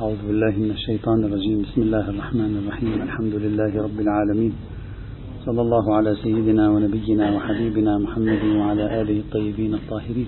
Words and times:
أعوذ 0.00 0.26
بالله 0.26 0.50
من 0.56 0.70
الشيطان 0.70 1.24
الرجيم. 1.24 1.62
بسم 1.62 1.82
الله 1.82 2.10
الرحمن 2.10 2.52
الرحيم. 2.60 3.02
الحمد 3.02 3.34
لله 3.34 3.82
رب 3.82 4.00
العالمين. 4.00 4.52
صلى 5.46 5.60
الله 5.60 5.94
على 5.96 6.14
سيدنا 6.14 6.70
ونبينا 6.70 7.36
وحبيبنا 7.36 7.98
محمد 7.98 8.42
وعلى 8.44 9.00
آله 9.00 9.18
الطيبين 9.20 9.74
الطاهرين. 9.74 10.26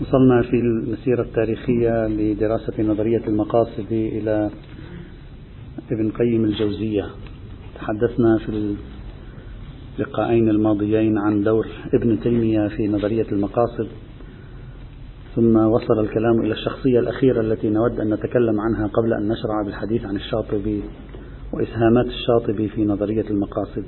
وصلنا 0.00 0.42
في 0.42 0.56
المسيرة 0.56 1.22
التاريخية 1.22 2.06
لدراسة 2.08 2.82
نظرية 2.82 3.24
المقاصد 3.28 3.92
إلى 3.92 4.50
ابن 5.92 6.10
قيم 6.10 6.44
الجوزية. 6.44 7.06
تحدثنا 7.74 8.38
في 8.38 8.76
اللقاءين 9.98 10.48
الماضيين 10.50 11.18
عن 11.18 11.42
دور 11.42 11.66
ابن 11.94 12.20
تيمية 12.20 12.68
في 12.68 12.88
نظرية 12.88 13.26
المقاصد. 13.32 13.88
ثم 15.40 15.56
وصل 15.56 16.00
الكلام 16.00 16.40
إلى 16.40 16.52
الشخصية 16.52 16.98
الأخيرة 16.98 17.40
التي 17.40 17.70
نود 17.70 18.00
أن 18.00 18.14
نتكلم 18.14 18.60
عنها 18.60 18.86
قبل 18.86 19.12
أن 19.12 19.28
نشرع 19.28 19.62
بالحديث 19.62 20.04
عن 20.04 20.16
الشاطبي 20.16 20.82
وإسهامات 21.52 22.06
الشاطبي 22.06 22.68
في 22.68 22.84
نظرية 22.84 23.24
المقاصد. 23.30 23.84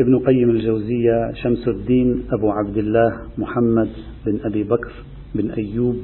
ابن 0.00 0.18
قيم 0.18 0.50
الجوزية 0.50 1.32
شمس 1.34 1.68
الدين 1.68 2.24
أبو 2.38 2.50
عبد 2.50 2.78
الله 2.78 3.20
محمد 3.38 3.88
بن 4.26 4.40
أبي 4.44 4.64
بكر 4.64 4.92
بن 5.34 5.50
أيوب 5.50 5.96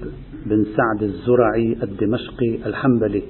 بن 0.46 0.64
سعد 0.64 1.02
الزرعي 1.02 1.76
الدمشقي 1.82 2.66
الحنبلي 2.66 3.22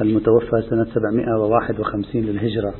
المتوفى 0.00 0.62
سنة 0.70 0.84
751 0.94 2.22
للهجرة. 2.22 2.74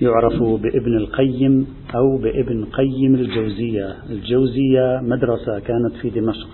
يعرف 0.00 0.42
بابن 0.42 0.96
القيم 0.96 1.66
أو 1.94 2.18
بابن 2.18 2.64
قيم 2.64 3.14
الجوزية. 3.14 3.96
الجوزية 4.10 5.00
مدرسة 5.02 5.58
كانت 5.58 5.92
في 6.02 6.10
دمشق 6.10 6.48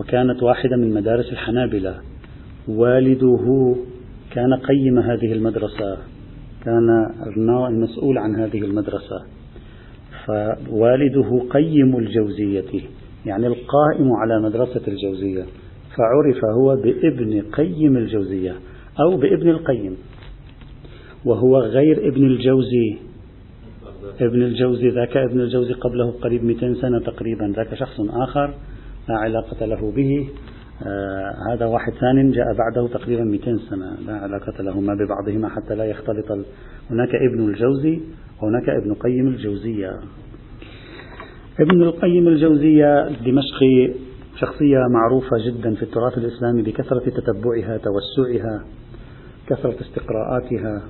وكانت 0.00 0.42
واحدة 0.42 0.76
من 0.76 0.94
مدارس 0.94 1.32
الحنابلة. 1.32 2.00
والده 2.68 3.76
كان 4.32 4.54
قيم 4.54 4.98
هذه 4.98 5.32
المدرسة 5.32 5.98
كان 6.64 7.06
المسؤول 7.68 8.18
عن 8.18 8.36
هذه 8.36 8.58
المدرسة. 8.58 9.24
فوالده 10.26 11.42
قيم 11.50 11.96
الجوزية 11.96 12.80
يعني 13.26 13.46
القائم 13.46 14.12
على 14.12 14.40
مدرسة 14.40 14.82
الجوزية. 14.88 15.44
فعرف 15.96 16.44
هو 16.58 16.76
بابن 16.76 17.42
قيم 17.42 17.96
الجوزية 17.96 18.54
أو 19.00 19.16
بابن 19.16 19.48
القيم. 19.48 19.96
وهو 21.24 21.58
غير 21.58 22.08
ابن 22.08 22.26
الجوزي. 22.26 22.98
ابن 24.20 24.42
الجوزي 24.42 24.88
ذاك 24.88 25.16
ابن 25.16 25.40
الجوزي 25.40 25.72
قبله 25.72 26.10
قريب 26.10 26.44
200 26.44 26.74
سنة 26.74 27.00
تقريبا 27.00 27.52
ذاك 27.56 27.74
شخص 27.74 28.00
آخر 28.00 28.54
لا 29.08 29.16
علاقة 29.16 29.66
له 29.66 29.92
به. 29.96 30.28
آه 30.86 31.32
هذا 31.52 31.66
واحد 31.66 31.92
ثاني 31.92 32.32
جاء 32.32 32.46
بعده 32.54 32.88
تقريبا 32.88 33.24
200 33.24 33.58
سنة 33.70 33.96
لا 34.06 34.12
علاقة 34.12 34.62
لهما 34.62 34.94
ببعضهما 34.94 35.48
حتى 35.48 35.74
لا 35.74 35.84
يختلط 35.84 36.30
هناك 36.90 37.14
ابن 37.14 37.48
الجوزي 37.48 38.00
وهناك 38.42 38.68
ابن 38.68 38.94
قيم 38.94 39.28
الجوزية. 39.28 40.00
ابن 41.60 41.82
القيم 41.82 42.28
الجوزية 42.28 43.08
الدمشقي 43.08 43.94
شخصية 44.40 44.78
معروفة 44.90 45.36
جدا 45.46 45.74
في 45.74 45.82
التراث 45.82 46.18
الإسلامي 46.18 46.62
بكثرة 46.62 47.10
تتبعها 47.10 47.76
توسعها 47.76 48.64
كثرة 49.46 49.76
استقراءاتها. 49.80 50.82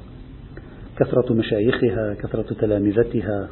كثرة 1.01 1.33
مشايخها 1.33 2.15
كثرة 2.15 2.55
تلامذتها. 2.61 3.48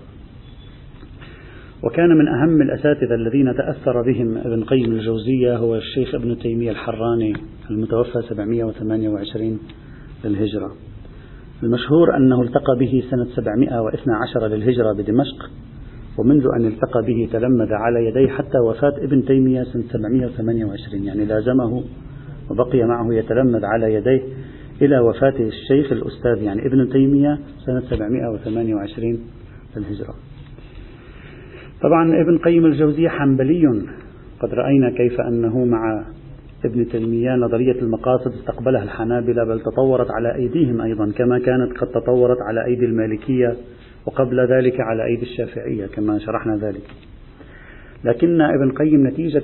وكان 1.84 2.08
من 2.08 2.28
أهم 2.28 2.62
الأساتذة 2.62 3.14
الذين 3.14 3.54
تأثر 3.56 4.02
بهم 4.02 4.38
ابن 4.38 4.64
قيم 4.64 4.92
الجوزية 4.92 5.56
هو 5.56 5.74
الشيخ 5.74 6.14
ابن 6.14 6.38
تيمية 6.38 6.70
الحراني 6.70 7.32
المتوفى 7.70 8.22
728 8.28 9.58
للهجرة. 10.24 10.72
المشهور 11.62 12.16
أنه 12.16 12.42
التقى 12.42 12.76
به 12.80 13.02
سنة 13.10 13.24
712 13.36 14.46
للهجرة 14.46 14.92
بدمشق 14.92 15.50
ومنذ 16.18 16.46
أن 16.56 16.66
التقى 16.66 17.02
به 17.06 17.28
تلمذ 17.32 17.72
على 17.72 18.06
يديه 18.06 18.28
حتى 18.28 18.58
وفاة 18.58 18.92
ابن 18.98 19.24
تيمية 19.24 19.62
سنة 19.62 19.82
728 19.92 21.04
يعني 21.04 21.24
لازمه 21.24 21.82
وبقي 22.50 22.82
معه 22.82 23.14
يتلمذ 23.14 23.64
على 23.64 23.94
يديه 23.94 24.22
إلى 24.82 24.98
وفاة 24.98 25.34
الشيخ 25.40 25.92
الأستاذ 25.92 26.42
يعني 26.42 26.66
ابن 26.66 26.88
تيمية 26.92 27.38
سنة 27.66 27.80
728 27.80 29.18
للهجرة. 29.76 30.14
طبعا 31.82 32.22
ابن 32.22 32.38
قيم 32.38 32.66
الجوزية 32.66 33.08
حنبلي. 33.08 33.62
قد 34.40 34.54
رأينا 34.54 34.90
كيف 34.90 35.20
أنه 35.20 35.64
مع 35.64 36.04
ابن 36.64 36.88
تيمية 36.88 37.30
نظرية 37.30 37.82
المقاصد 37.82 38.32
استقبلها 38.32 38.82
الحنابلة 38.82 39.44
بل 39.44 39.60
تطورت 39.60 40.10
على 40.10 40.34
أيديهم 40.34 40.80
أيضا 40.80 41.12
كما 41.12 41.38
كانت 41.38 41.78
قد 41.78 41.88
تطورت 41.88 42.38
على 42.48 42.64
أيدي 42.64 42.84
المالكية 42.84 43.56
وقبل 44.06 44.40
ذلك 44.40 44.80
على 44.80 45.04
أيدي 45.04 45.22
الشافعية 45.22 45.86
كما 45.86 46.18
شرحنا 46.18 46.56
ذلك. 46.56 46.82
لكن 48.04 48.40
ابن 48.40 48.70
قيم 48.72 49.06
نتيجة 49.06 49.42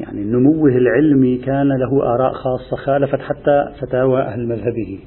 يعني 0.00 0.24
نموه 0.24 0.70
العلمي 0.70 1.36
كان 1.36 1.68
له 1.68 2.02
آراء 2.14 2.32
خاصة 2.32 2.76
خالفت 2.76 3.18
حتى 3.20 3.68
فتاوى 3.80 4.22
أهل 4.22 4.48
مذهبه. 4.48 4.98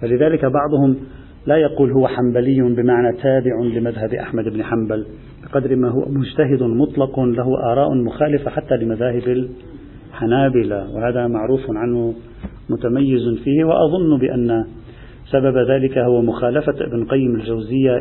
فلذلك 0.00 0.44
بعضهم 0.44 0.96
لا 1.46 1.56
يقول 1.56 1.92
هو 1.92 2.08
حنبلي 2.08 2.60
بمعنى 2.60 3.16
تابع 3.22 3.60
لمذهب 3.60 4.14
أحمد 4.14 4.44
بن 4.44 4.62
حنبل 4.62 5.06
بقدر 5.44 5.76
ما 5.76 5.88
هو 5.88 6.04
مجتهد 6.08 6.62
مطلق 6.62 7.20
له 7.20 7.72
آراء 7.72 7.94
مخالفة 7.94 8.50
حتى 8.50 8.76
لمذاهب 8.76 9.48
الحنابلة 10.12 10.94
وهذا 10.94 11.26
معروف 11.26 11.60
عنه 11.70 12.14
متميز 12.70 13.38
فيه 13.44 13.64
وأظن 13.64 14.18
بأن 14.18 14.64
سبب 15.30 15.56
ذلك 15.70 15.98
هو 15.98 16.22
مخالفة 16.22 16.74
ابن 16.80 17.04
قيم 17.04 17.34
الجوزية 17.34 17.96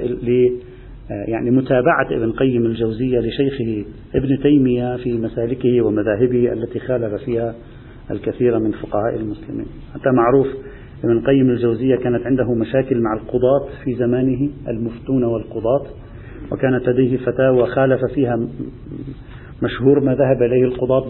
يعني 1.09 1.51
متابعة 1.51 2.07
ابن 2.11 2.31
قيم 2.31 2.65
الجوزية 2.65 3.19
لشيخه 3.19 3.85
ابن 4.15 4.39
تيمية 4.43 4.97
في 4.97 5.17
مسالكه 5.17 5.81
ومذاهبه 5.81 6.53
التي 6.53 6.79
خالف 6.79 7.23
فيها 7.23 7.55
الكثير 8.11 8.59
من 8.59 8.71
فقهاء 8.71 9.15
المسلمين. 9.15 9.65
حتى 9.93 10.09
معروف 10.11 10.47
ابن 11.03 11.21
قيم 11.21 11.49
الجوزية 11.49 11.95
كانت 11.95 12.25
عنده 12.25 12.53
مشاكل 12.53 13.01
مع 13.01 13.13
القضاة 13.13 13.69
في 13.83 13.95
زمانه 13.95 14.49
المفتون 14.67 15.23
والقضاة 15.23 15.85
وكانت 16.51 16.89
لديه 16.89 17.17
فتاوى 17.17 17.67
خالف 17.67 17.99
فيها 18.15 18.39
مشهور 19.63 19.99
ما 19.99 20.15
ذهب 20.15 20.43
إليه 20.43 20.63
القضاة 20.63 21.05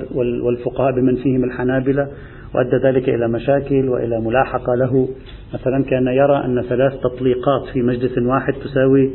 والفقهاء 0.45 0.91
بمن 0.91 1.15
فيهم 1.15 1.43
الحنابلة 1.43 2.07
وأدى 2.55 2.75
ذلك 2.83 3.09
إلى 3.09 3.27
مشاكل 3.27 3.89
وإلى 3.89 4.21
ملاحقة 4.21 4.75
له. 4.75 5.07
مثلا 5.53 5.83
كان 5.83 6.07
يرى 6.07 6.45
أن 6.45 6.61
ثلاث 6.61 6.93
تطليقات 6.93 7.65
في 7.73 7.81
مجلس 7.81 8.17
واحد 8.17 8.53
تساوي 8.53 9.11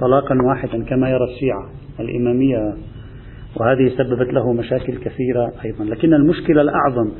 طلاقا 0.00 0.36
واحدا 0.48 0.84
كما 0.84 1.10
يرى 1.10 1.24
الشيعة 1.34 1.70
الإمامية 2.00 2.74
وهذه 3.60 3.88
سببت 3.98 4.32
له 4.32 4.52
مشاكل 4.52 4.96
كثيرة 4.96 5.52
أيضا. 5.64 5.84
لكن 5.84 6.14
المشكلة 6.14 6.62
الأعظم 6.62 7.10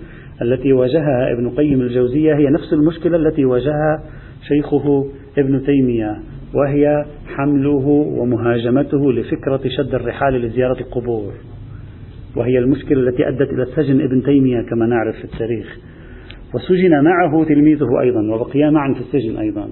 التي 0.43 0.73
واجهها 0.73 1.33
ابن 1.33 1.51
قيم 1.51 1.81
الجوزية 1.81 2.35
هي 2.35 2.47
نفس 2.47 2.73
المشكلة 2.73 3.17
التي 3.17 3.45
واجهها 3.45 4.03
شيخه 4.49 5.07
ابن 5.39 5.63
تيمية 5.63 6.19
وهي 6.55 7.05
حمله 7.37 7.87
ومهاجمته 8.19 9.13
لفكرة 9.13 9.61
شد 9.69 9.95
الرحال 9.95 10.35
لزيارة 10.35 10.81
القبور. 10.81 11.33
وهي 12.37 12.59
المشكلة 12.59 13.09
التي 13.09 13.29
أدت 13.29 13.51
إلى 13.51 13.67
سجن 13.77 14.01
ابن 14.01 14.23
تيمية 14.23 14.63
كما 14.63 14.87
نعرف 14.87 15.17
في 15.17 15.25
التاريخ. 15.25 15.79
وسجن 16.55 17.05
معه 17.05 17.45
تلميذه 17.45 18.01
أيضا 18.01 18.35
وبقيا 18.35 18.71
معا 18.71 18.95
في 18.95 19.01
السجن 19.01 19.37
أيضا. 19.37 19.69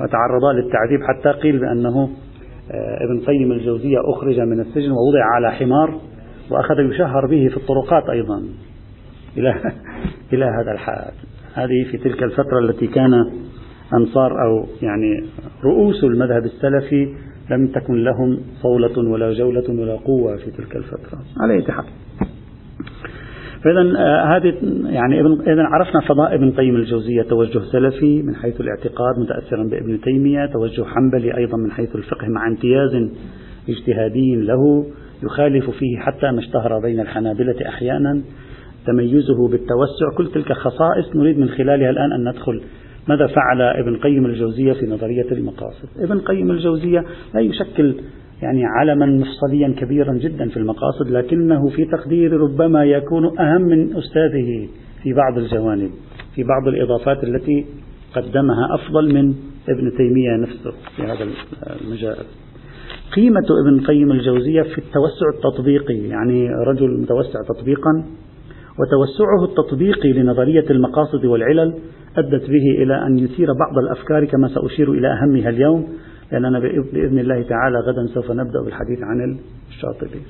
وتعرضا 0.00 0.52
للتعذيب 0.52 1.00
حتى 1.02 1.30
قيل 1.30 1.58
بأنه 1.58 2.10
ابن 3.00 3.20
قيم 3.26 3.52
الجوزية 3.52 3.98
أخرج 4.04 4.40
من 4.40 4.60
السجن 4.60 4.90
ووضع 4.90 5.24
على 5.34 5.52
حمار 5.52 6.00
وأخذ 6.50 6.80
يشهر 6.80 7.26
به 7.26 7.48
في 7.48 7.56
الطرقات 7.56 8.10
أيضا 8.10 8.42
إلى 9.36 9.54
إلى 10.32 10.44
هذا 10.44 10.72
الحد 10.72 11.12
هذه 11.54 11.84
في 11.90 11.98
تلك 11.98 12.22
الفترة 12.22 12.58
التي 12.58 12.86
كان 12.86 13.12
أنصار 13.94 14.42
أو 14.42 14.66
يعني 14.82 15.24
رؤوس 15.64 16.04
المذهب 16.04 16.44
السلفي 16.44 17.14
لم 17.50 17.66
تكن 17.66 18.04
لهم 18.04 18.40
صولة 18.62 19.10
ولا 19.10 19.32
جولة 19.32 19.64
ولا 19.68 19.96
قوة 19.96 20.36
في 20.36 20.50
تلك 20.50 20.76
الفترة. 20.76 21.18
على 21.40 21.54
أي 21.54 21.62
حال. 21.62 21.84
فإذا 23.64 23.82
هذه 24.24 24.54
يعني 24.84 25.20
ابن 25.20 25.40
إذا 25.40 25.62
عرفنا 25.62 26.00
فضاء 26.00 26.34
ابن 26.34 26.50
قيم 26.50 26.76
الجوزية 26.76 27.22
توجه 27.22 27.60
سلفي 27.72 28.22
من 28.22 28.34
حيث 28.34 28.60
الاعتقاد 28.60 29.18
متأثرا 29.18 29.64
بابن 29.64 30.00
تيمية، 30.00 30.46
توجه 30.46 30.84
حنبلي 30.84 31.36
أيضا 31.36 31.56
من 31.56 31.70
حيث 31.70 31.96
الفقه 31.96 32.28
مع 32.28 32.48
امتياز 32.48 33.08
اجتهادي 33.68 34.36
له 34.36 34.86
يخالف 35.22 35.70
فيه 35.70 35.98
حتى 35.98 36.30
ما 36.30 36.38
اشتهر 36.38 36.80
بين 36.82 37.00
الحنابلة 37.00 37.68
أحيانا. 37.68 38.20
تميزه 38.86 39.48
بالتوسع 39.48 40.16
كل 40.16 40.26
تلك 40.26 40.52
خصائص 40.52 41.16
نريد 41.16 41.38
من 41.38 41.48
خلالها 41.48 41.90
الآن 41.90 42.12
أن 42.12 42.28
ندخل. 42.28 42.60
ماذا 43.08 43.26
فعل 43.26 43.62
ابن 43.62 43.96
قيم 43.96 44.26
الجوزية 44.26 44.72
في 44.72 44.86
نظرية 44.86 45.32
المقاصد؟ 45.32 45.88
ابن 45.98 46.18
قيم 46.18 46.50
الجوزية 46.50 47.04
لا 47.34 47.40
يشكل 47.40 47.94
يعني 48.42 48.64
علما 48.66 49.06
مفصليا 49.06 49.74
كبيرا 49.78 50.12
جدا 50.12 50.48
في 50.48 50.56
المقاصد 50.56 51.10
لكنه 51.10 51.68
في 51.68 51.84
تقديري 51.84 52.36
ربما 52.36 52.84
يكون 52.84 53.38
أهم 53.38 53.62
من 53.62 53.96
أستاذه 53.96 54.68
في 55.02 55.12
بعض 55.12 55.38
الجوانب 55.38 55.90
في 56.34 56.42
بعض 56.44 56.68
الإضافات 56.68 57.24
التي 57.24 57.66
قدمها 58.14 58.68
أفضل 58.74 59.14
من 59.14 59.34
ابن 59.68 59.92
تيمية 59.96 60.36
نفسه 60.36 60.70
في 60.96 61.02
هذا 61.02 61.28
المجال. 61.84 62.16
قيمة 63.16 63.46
ابن 63.64 63.78
القيم 63.78 64.10
الجوزية 64.12 64.62
في 64.62 64.78
التوسع 64.78 65.28
التطبيقي 65.34 65.94
يعني 65.94 66.48
رجل 66.66 67.00
متوسع 67.00 67.38
تطبيقا 67.48 68.04
وتوسعه 68.78 69.44
التطبيقي 69.44 70.12
لنظرية 70.12 70.64
المقاصد 70.70 71.24
والعلل 71.24 71.74
أدت 72.16 72.50
به 72.50 72.82
إلى 72.82 73.06
أن 73.06 73.18
يثير 73.18 73.52
بعض 73.52 73.78
الأفكار 73.78 74.24
كما 74.24 74.48
سأشير 74.48 74.92
إلى 74.92 75.08
أهمها 75.08 75.48
اليوم 75.48 75.88
لأننا 76.32 76.58
بإذن 76.92 77.18
الله 77.18 77.42
تعالى 77.42 77.78
غدا 77.78 78.06
سوف 78.14 78.30
نبدأ 78.30 78.62
بالحديث 78.64 79.02
عن 79.02 79.38
الشاطبي 79.68 80.20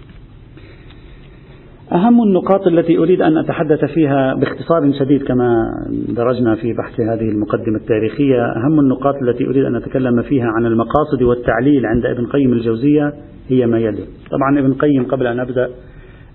أهم 1.93 2.23
النقاط 2.23 2.67
التي 2.67 2.99
أريد 2.99 3.23
أن 3.23 3.39
أتحدث 3.39 3.85
فيها 3.85 4.35
باختصار 4.35 4.93
شديد 4.99 5.23
كما 5.23 5.65
درجنا 6.09 6.55
في 6.55 6.73
بحث 6.73 7.01
هذه 7.01 7.29
المقدمة 7.29 7.77
التاريخية 7.77 8.45
أهم 8.45 8.81
النقاط 8.81 9.15
التي 9.23 9.47
أريد 9.47 9.65
أن 9.65 9.77
أتكلم 9.77 10.23
فيها 10.23 10.47
عن 10.47 10.67
المقاصد 10.67 11.23
والتعليل 11.23 11.87
عند 11.87 12.07
ابن 12.07 12.27
قيم 12.27 12.53
الجوزية 12.53 13.13
هي 13.49 13.67
ما 13.67 13.79
يلي. 13.79 14.05
طبعا 14.31 14.59
ابن 14.59 14.73
قيم 14.75 15.05
قبل 15.05 15.27
أن 15.27 15.41
أبدأ 15.41 15.71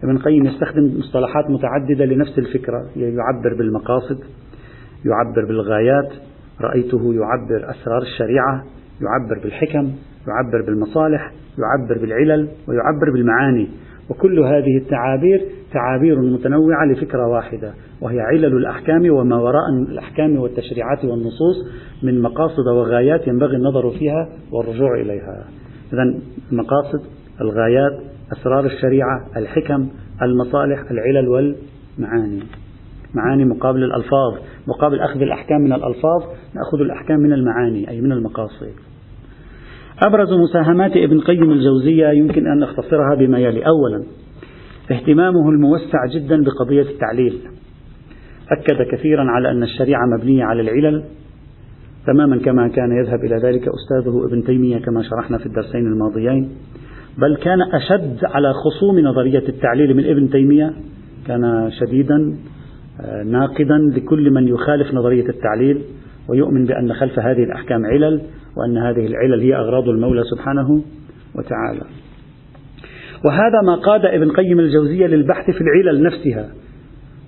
ابن 0.04 0.18
قيم 0.18 0.46
يستخدم 0.46 0.98
مصطلحات 0.98 1.50
متعددة 1.50 2.06
لنفس 2.06 2.40
الفكرة 2.40 2.86
يعبر 2.96 3.58
بالمقاصد 3.58 4.18
يعبر 5.06 5.48
بالغايات 5.48 6.14
رأيته 6.62 7.14
يعبر 7.14 7.70
أسرار 7.72 8.02
الشريعة 8.02 8.64
يعبر 9.02 9.44
بالحكم 9.44 9.92
يعبر 10.28 10.66
بالمصالح 10.66 11.32
يعبر 11.58 12.02
بالعلل 12.02 12.48
ويعبر 12.68 13.12
بالمعاني. 13.14 13.68
وكل 14.10 14.40
هذه 14.40 14.78
التعابير 14.78 15.46
تعابير 15.74 16.22
متنوعة 16.22 16.86
لفكرة 16.86 17.28
واحدة 17.28 17.74
وهي 18.02 18.20
علل 18.20 18.46
الأحكام 18.58 19.10
وما 19.10 19.36
وراء 19.36 19.70
الأحكام 19.90 20.38
والتشريعات 20.38 21.06
والنصوص 21.06 21.56
من 22.04 22.22
مقاصد 22.22 22.68
وغايات 22.68 23.28
ينبغي 23.28 23.56
النظر 23.56 23.92
فيها 23.92 24.30
والرجوع 24.52 25.02
إليها. 25.02 25.44
إذا 25.94 26.04
المقاصد 26.52 27.02
الغايات 27.42 28.00
أسرار 28.32 28.66
الشريعة 28.66 29.26
الحكم 29.38 29.88
المصالح 30.22 30.92
العلل 30.92 31.28
والمعاني. 31.28 32.40
معاني 33.16 33.46
مقابل 33.46 33.84
الألفاظ 33.84 34.34
مقابل 34.68 35.00
أخذ 35.00 35.22
الأحكام 35.22 35.62
من 35.62 35.74
الألفاظ 35.74 36.24
نأخذ 36.56 36.82
الأحكام 36.82 37.20
من 37.20 37.34
المعاني 37.34 37.90
أي 37.90 38.02
من 38.02 38.12
المقاصد. 38.12 38.68
أبرز 40.04 40.34
مساهمات 40.34 40.92
ابن 40.98 41.20
قيم 41.20 41.52
الجوزية 41.52 42.08
يمكن 42.08 42.48
أن 42.48 42.60
نختصرها 42.60 43.16
بما 43.20 43.40
يلي. 43.40 43.64
أولا 43.68 44.04
اهتمامه 44.92 45.50
الموسع 45.50 46.06
جدا 46.16 46.44
بقضية 46.44 46.82
التعليل. 46.82 47.40
أكد 48.52 48.82
كثيرا 48.92 49.24
على 49.32 49.52
أن 49.52 49.64
الشريعة 49.64 50.02
مبنية 50.18 50.44
على 50.44 50.62
العلل. 50.62 51.04
تماما 52.08 52.38
كما 52.38 52.68
كان 52.68 52.92
يذهب 52.92 53.20
إلى 53.26 53.36
ذلك 53.36 53.62
أستاذه 53.68 54.26
ابن 54.26 54.44
تيمية 54.44 54.78
كما 54.78 55.02
شرحنا 55.02 55.38
في 55.38 55.46
الدرسين 55.46 55.88
الماضيين. 55.88 56.50
بل 57.18 57.36
كان 57.36 57.62
أشد 57.74 58.26
على 58.26 58.54
خصوم 58.54 59.00
نظرية 59.00 59.44
التعليل 59.50 59.98
من 59.98 60.06
ابن 60.06 60.30
تيمية 60.30 60.74
كان 61.28 61.72
شديدا 61.80 62.36
ناقدا 63.26 63.78
لكل 63.78 64.32
من 64.32 64.48
يخالف 64.48 64.94
نظرية 64.94 65.30
التعليل 65.30 65.82
ويؤمن 66.30 66.66
بأن 66.66 66.94
خلف 66.94 67.20
هذه 67.20 67.44
الأحكام 67.44 67.86
علل 67.86 68.22
وأن 68.58 68.78
هذه 68.78 69.08
العلل 69.08 69.42
هي 69.42 69.56
أغراض 69.56 69.90
المولى 69.90 70.24
سبحانه 70.24 70.84
وتعالى. 71.36 71.82
وهذا 73.26 73.62
ما 73.66 73.76
قاد 73.76 74.06
ابن 74.06 74.32
قيم 74.32 74.60
الجوزية 74.60 75.08
للبحث 75.08 75.52
في 75.52 75.62
العلل 75.62 76.04
نفسها 76.04 76.50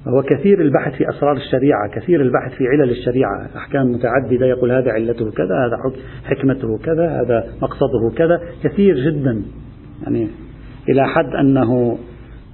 وهو 0.05 0.23
كثير 0.23 0.61
البحث 0.61 0.93
في 0.95 1.09
أسرار 1.09 1.37
الشريعة 1.37 1.89
كثير 1.95 2.21
البحث 2.21 2.57
في 2.57 2.67
علل 2.67 2.89
الشريعة. 2.89 3.49
أحكام 3.57 3.91
متعددة 3.91 4.45
يقول 4.45 4.71
هذا 4.71 4.91
علته 4.91 5.31
كذا 5.31 5.55
هذا 5.67 5.77
حكمته 6.25 6.77
كذا 6.77 7.21
هذا 7.21 7.43
مقصده 7.61 8.15
كذا 8.17 8.41
كثير 8.63 8.95
جدا. 8.95 9.41
يعني 10.03 10.27
إلى 10.89 11.07
حد 11.07 11.35
أنه 11.39 11.97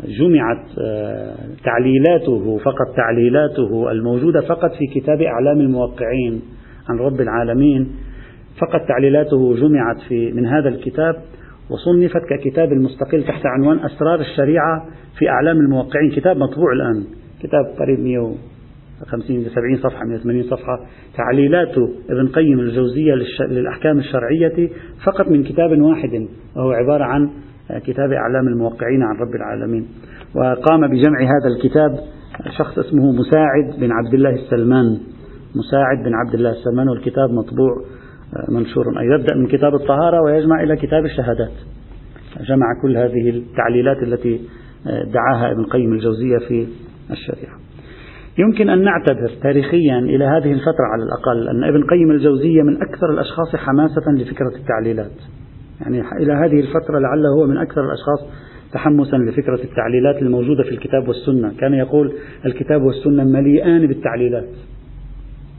جمعت 0.07 0.65
آه، 0.79 1.35
تعليلاته 1.63 2.57
فقط 2.57 2.95
تعليلاته 2.95 3.91
الموجودة 3.91 4.41
فقط 4.41 4.71
في 4.71 4.99
كتاب 4.99 5.21
أعلام 5.21 5.59
الموقعين 5.59 6.41
عن 6.89 6.97
رب 6.97 7.21
العالمين 7.21 7.91
فقط 8.61 8.87
تعليلاته 8.87 9.55
جمعت 9.55 9.97
في 10.09 10.31
من 10.31 10.45
هذا 10.45 10.69
الكتاب 10.69 11.15
وصنفت 11.69 12.21
ككتاب 12.29 12.71
المستقل 12.71 13.23
تحت 13.23 13.45
عنوان 13.45 13.79
أسرار 13.79 14.19
الشريعة 14.19 14.85
في 15.19 15.29
أعلام 15.29 15.57
الموقعين. 15.57 16.11
كتاب 16.11 16.37
مطبوع 16.37 16.73
الآن 16.73 17.03
كتاب 17.41 17.65
قريب 17.79 17.99
150 17.99 19.43
70 19.43 19.77
صفحة 19.77 20.05
180 20.05 20.43
صفحة. 20.43 20.79
تعليلات 21.17 21.77
ابن 22.09 22.27
قيم 22.27 22.59
الجوزية 22.59 23.13
للأحكام 23.49 23.99
الشرعية 23.99 24.69
فقط 25.05 25.27
من 25.27 25.43
كتاب 25.43 25.81
واحد 25.81 26.27
وهو 26.55 26.71
عبارة 26.71 27.03
عن 27.03 27.29
كتاب 27.69 28.11
أعلام 28.11 28.47
الموقعين 28.47 29.03
عن 29.03 29.15
رب 29.15 29.35
العالمين. 29.35 29.87
وقام 30.35 30.87
بجمع 30.87 31.19
هذا 31.19 31.55
الكتاب 31.55 31.99
شخص 32.57 32.77
اسمه 32.77 33.11
مساعد 33.11 33.79
بن 33.79 33.91
عبد 33.91 34.13
الله 34.13 34.29
السلمان. 34.29 34.85
مساعد 35.55 35.97
بن 36.05 36.13
عبد 36.13 36.33
الله 36.33 36.49
السلمان 36.49 36.89
والكتاب 36.89 37.29
مطبوع 37.29 37.75
منشور. 38.49 38.99
أي 38.99 39.05
يبدأ 39.05 39.35
من 39.35 39.47
كتاب 39.47 39.75
الطهارة 39.75 40.21
ويجمع 40.25 40.63
إلى 40.63 40.75
كتاب 40.75 41.05
الشهادات. 41.05 41.51
جمع 42.49 42.65
كل 42.81 42.97
هذه 42.97 43.29
التعليلات 43.29 43.97
التي 44.03 44.41
دعاها 44.85 45.51
ابن 45.51 45.59
القيم 45.59 45.93
الجوزية 45.93 46.37
في 46.47 46.67
الشريعة. 47.11 47.57
يمكن 48.37 48.69
أن 48.69 48.83
نعتبر 48.83 49.31
تاريخيا 49.43 49.99
إلى 49.99 50.25
هذه 50.25 50.51
الفترة 50.51 50.85
على 50.93 51.03
الأقل 51.03 51.49
أن 51.49 51.63
ابن 51.63 51.83
قيم 51.83 52.11
الجوزية 52.11 52.61
من 52.61 52.81
أكثر 52.81 53.11
الأشخاص 53.13 53.55
حماسة 53.55 54.11
لفكرة 54.17 54.55
التعليلات. 54.55 55.11
يعني 55.83 56.01
إلى 56.23 56.33
هذه 56.33 56.59
الفترة 56.59 56.99
لعله 56.99 57.29
هو 57.37 57.47
من 57.47 57.57
أكثر 57.57 57.81
الأشخاص 57.81 58.19
تحمسا 58.73 59.15
لفكرة 59.15 59.63
التعليلات 59.63 60.21
الموجودة 60.21 60.63
في 60.63 60.69
الكتاب 60.69 61.07
والسنة. 61.07 61.53
كان 61.59 61.73
يقول 61.73 62.13
الكتاب 62.45 62.81
والسنة 62.81 63.23
مليئان 63.23 63.87
بالتعليلات. 63.87 64.49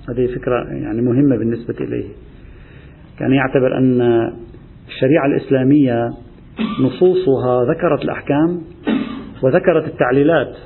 هذه 0.08 0.26
فكرة 0.26 0.72
يعني 0.72 1.02
مهمة 1.02 1.36
بالنسبة 1.36 1.74
إليه. 1.80 2.08
كان 3.18 3.32
يعتبر 3.32 3.78
أن 3.78 4.00
الشريعة 4.88 5.26
الإسلامية 5.26 6.10
نصوصها 6.80 7.64
ذكرت 7.64 8.04
الأحكام 8.04 8.60
وذكرت 9.42 9.86
التعليلات. 9.86 10.56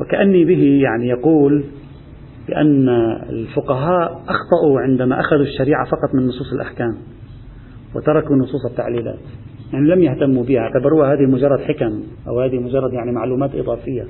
وكأني 0.00 0.44
به 0.44 0.80
يعني 0.82 1.08
يقول 1.08 1.64
بأن 2.48 2.88
الفقهاء 3.28 4.12
أخطأوا 4.12 4.80
عندما 4.80 5.20
أخذوا 5.20 5.42
الشريعة 5.42 5.84
فقط 5.84 6.14
من 6.14 6.26
نصوص 6.26 6.52
الأحكام. 6.52 6.96
وتركوا 7.94 8.36
نصوص 8.36 8.66
التعليلات. 8.70 9.18
يعني 9.72 9.88
لم 9.88 10.02
يهتموا 10.02 10.44
بها 10.44 10.60
اعتبروها 10.60 11.12
هذه 11.12 11.26
مجرد 11.26 11.60
حكم 11.60 12.02
أو 12.28 12.40
هذه 12.40 12.58
مجرد 12.58 12.92
يعني 12.92 13.12
معلومات 13.12 13.54
إضافية. 13.54 14.04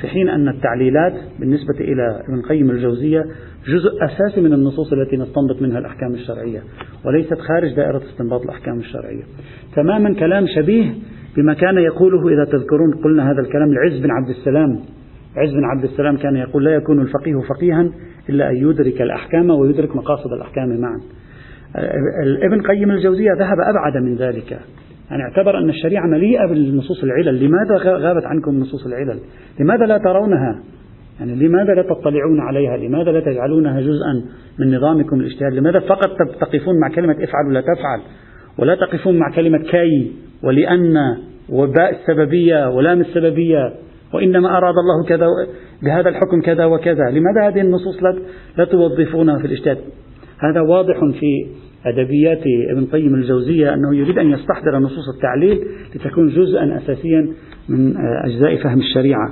في 0.00 0.08
حين 0.08 0.28
أن 0.28 0.48
التعليلات 0.48 1.12
بالنسبة 1.40 1.74
إلى 1.80 2.20
ابن 2.28 2.38
القيم 2.38 2.70
الجوزية 2.70 3.24
جزء 3.68 4.04
أساسي 4.04 4.40
من 4.40 4.52
النصوص 4.52 4.92
التي 4.92 5.16
نستنبط 5.16 5.62
منها 5.62 5.78
الأحكام 5.78 6.14
الشرعية 6.14 6.62
وليست 7.04 7.38
خارج 7.38 7.74
دائرة 7.76 8.02
استنباط 8.12 8.42
الأحكام 8.42 8.78
الشرعية. 8.78 9.22
تماما 9.76 10.14
كلام 10.14 10.46
شبيه 10.56 10.94
بما 11.36 11.54
كان 11.54 11.78
يقوله 11.78 12.28
إذا 12.28 12.44
تذكرون 12.44 12.94
قلنا 13.04 13.30
هذا 13.30 13.40
الكلام 13.40 13.70
العز 13.70 14.00
بن 14.02 14.10
عبد 14.10 14.28
السلام. 14.28 14.80
عز 15.36 15.52
بن 15.52 15.64
عبد 15.64 15.84
السلام 15.84 16.16
كان 16.16 16.36
يقول 16.36 16.64
لا 16.64 16.70
يكون 16.70 17.00
الفقيه 17.00 17.40
فقيها 17.48 17.90
إلا 18.28 18.50
أن 18.50 18.56
يدرك 18.56 19.02
الأحكام 19.02 19.50
ويدرك 19.50 19.96
مقاصد 19.96 20.32
الأحكام 20.32 20.80
معا. 20.80 21.00
ابن 22.42 22.62
قيم 22.62 22.90
الجوزية 22.90 23.32
ذهب 23.38 23.60
أبعد 23.60 24.02
من 24.02 24.16
ذلك. 24.16 24.58
يعني 25.10 25.22
اعتبر 25.22 25.58
أن 25.58 25.68
الشريعة 25.68 26.06
مليئة 26.06 26.46
بالنصوص 26.46 27.04
العلل. 27.04 27.44
لماذا 27.44 27.98
غابت 27.98 28.24
عنكم 28.24 28.58
نصوص 28.60 28.86
العلل؟ 28.86 29.18
لماذا 29.60 29.86
لا 29.86 29.98
ترونها؟ 29.98 30.62
يعني 31.20 31.34
لماذا 31.34 31.74
لا 31.74 31.82
تطلعون 31.82 32.40
عليها؟ 32.40 32.76
لماذا 32.76 33.10
لا 33.12 33.20
تجعلونها 33.20 33.80
جزءا 33.80 34.24
من 34.58 34.74
نظامكم 34.76 35.20
الاجتهاد؟ 35.20 35.52
لماذا 35.52 35.78
فقط 35.78 36.16
تقفون 36.40 36.80
مع 36.80 36.88
كلمة 36.88 37.12
افعل 37.12 37.46
ولا 37.48 37.60
تفعل؟ 37.60 38.00
ولا 38.58 38.74
تقفون 38.74 39.18
مع 39.18 39.30
كلمة 39.34 39.58
كي 39.58 40.12
ولأن 40.42 40.94
وباء 41.48 41.90
السببية 41.90 42.70
ولام 42.70 43.00
السببية 43.00 43.72
وإنما 44.14 44.58
أراد 44.58 44.74
الله 44.78 45.04
كذا 45.08 45.26
بهذا 45.82 46.08
الحكم 46.08 46.40
كذا 46.40 46.64
وكذا. 46.64 47.10
لماذا 47.10 47.48
هذه 47.48 47.60
النصوص 47.60 48.02
لا 48.58 48.64
توظفونها 48.64 49.38
في 49.38 49.46
الاجتهاد؟ 49.46 49.78
هذا 50.38 50.60
واضح 50.60 50.96
في 51.20 51.46
أدبيات 51.86 52.42
ابن 52.70 52.86
قيم 52.86 53.14
الجوزية 53.14 53.74
أنه 53.74 53.96
يريد 53.96 54.18
أن 54.18 54.30
يستحضر 54.30 54.78
نصوص 54.78 55.08
التعليل 55.16 55.60
لتكون 55.94 56.28
جزءا 56.28 56.76
أساسيا 56.76 57.28
من 57.68 57.94
أجزاء 58.24 58.56
فهم 58.56 58.78
الشريعة. 58.78 59.28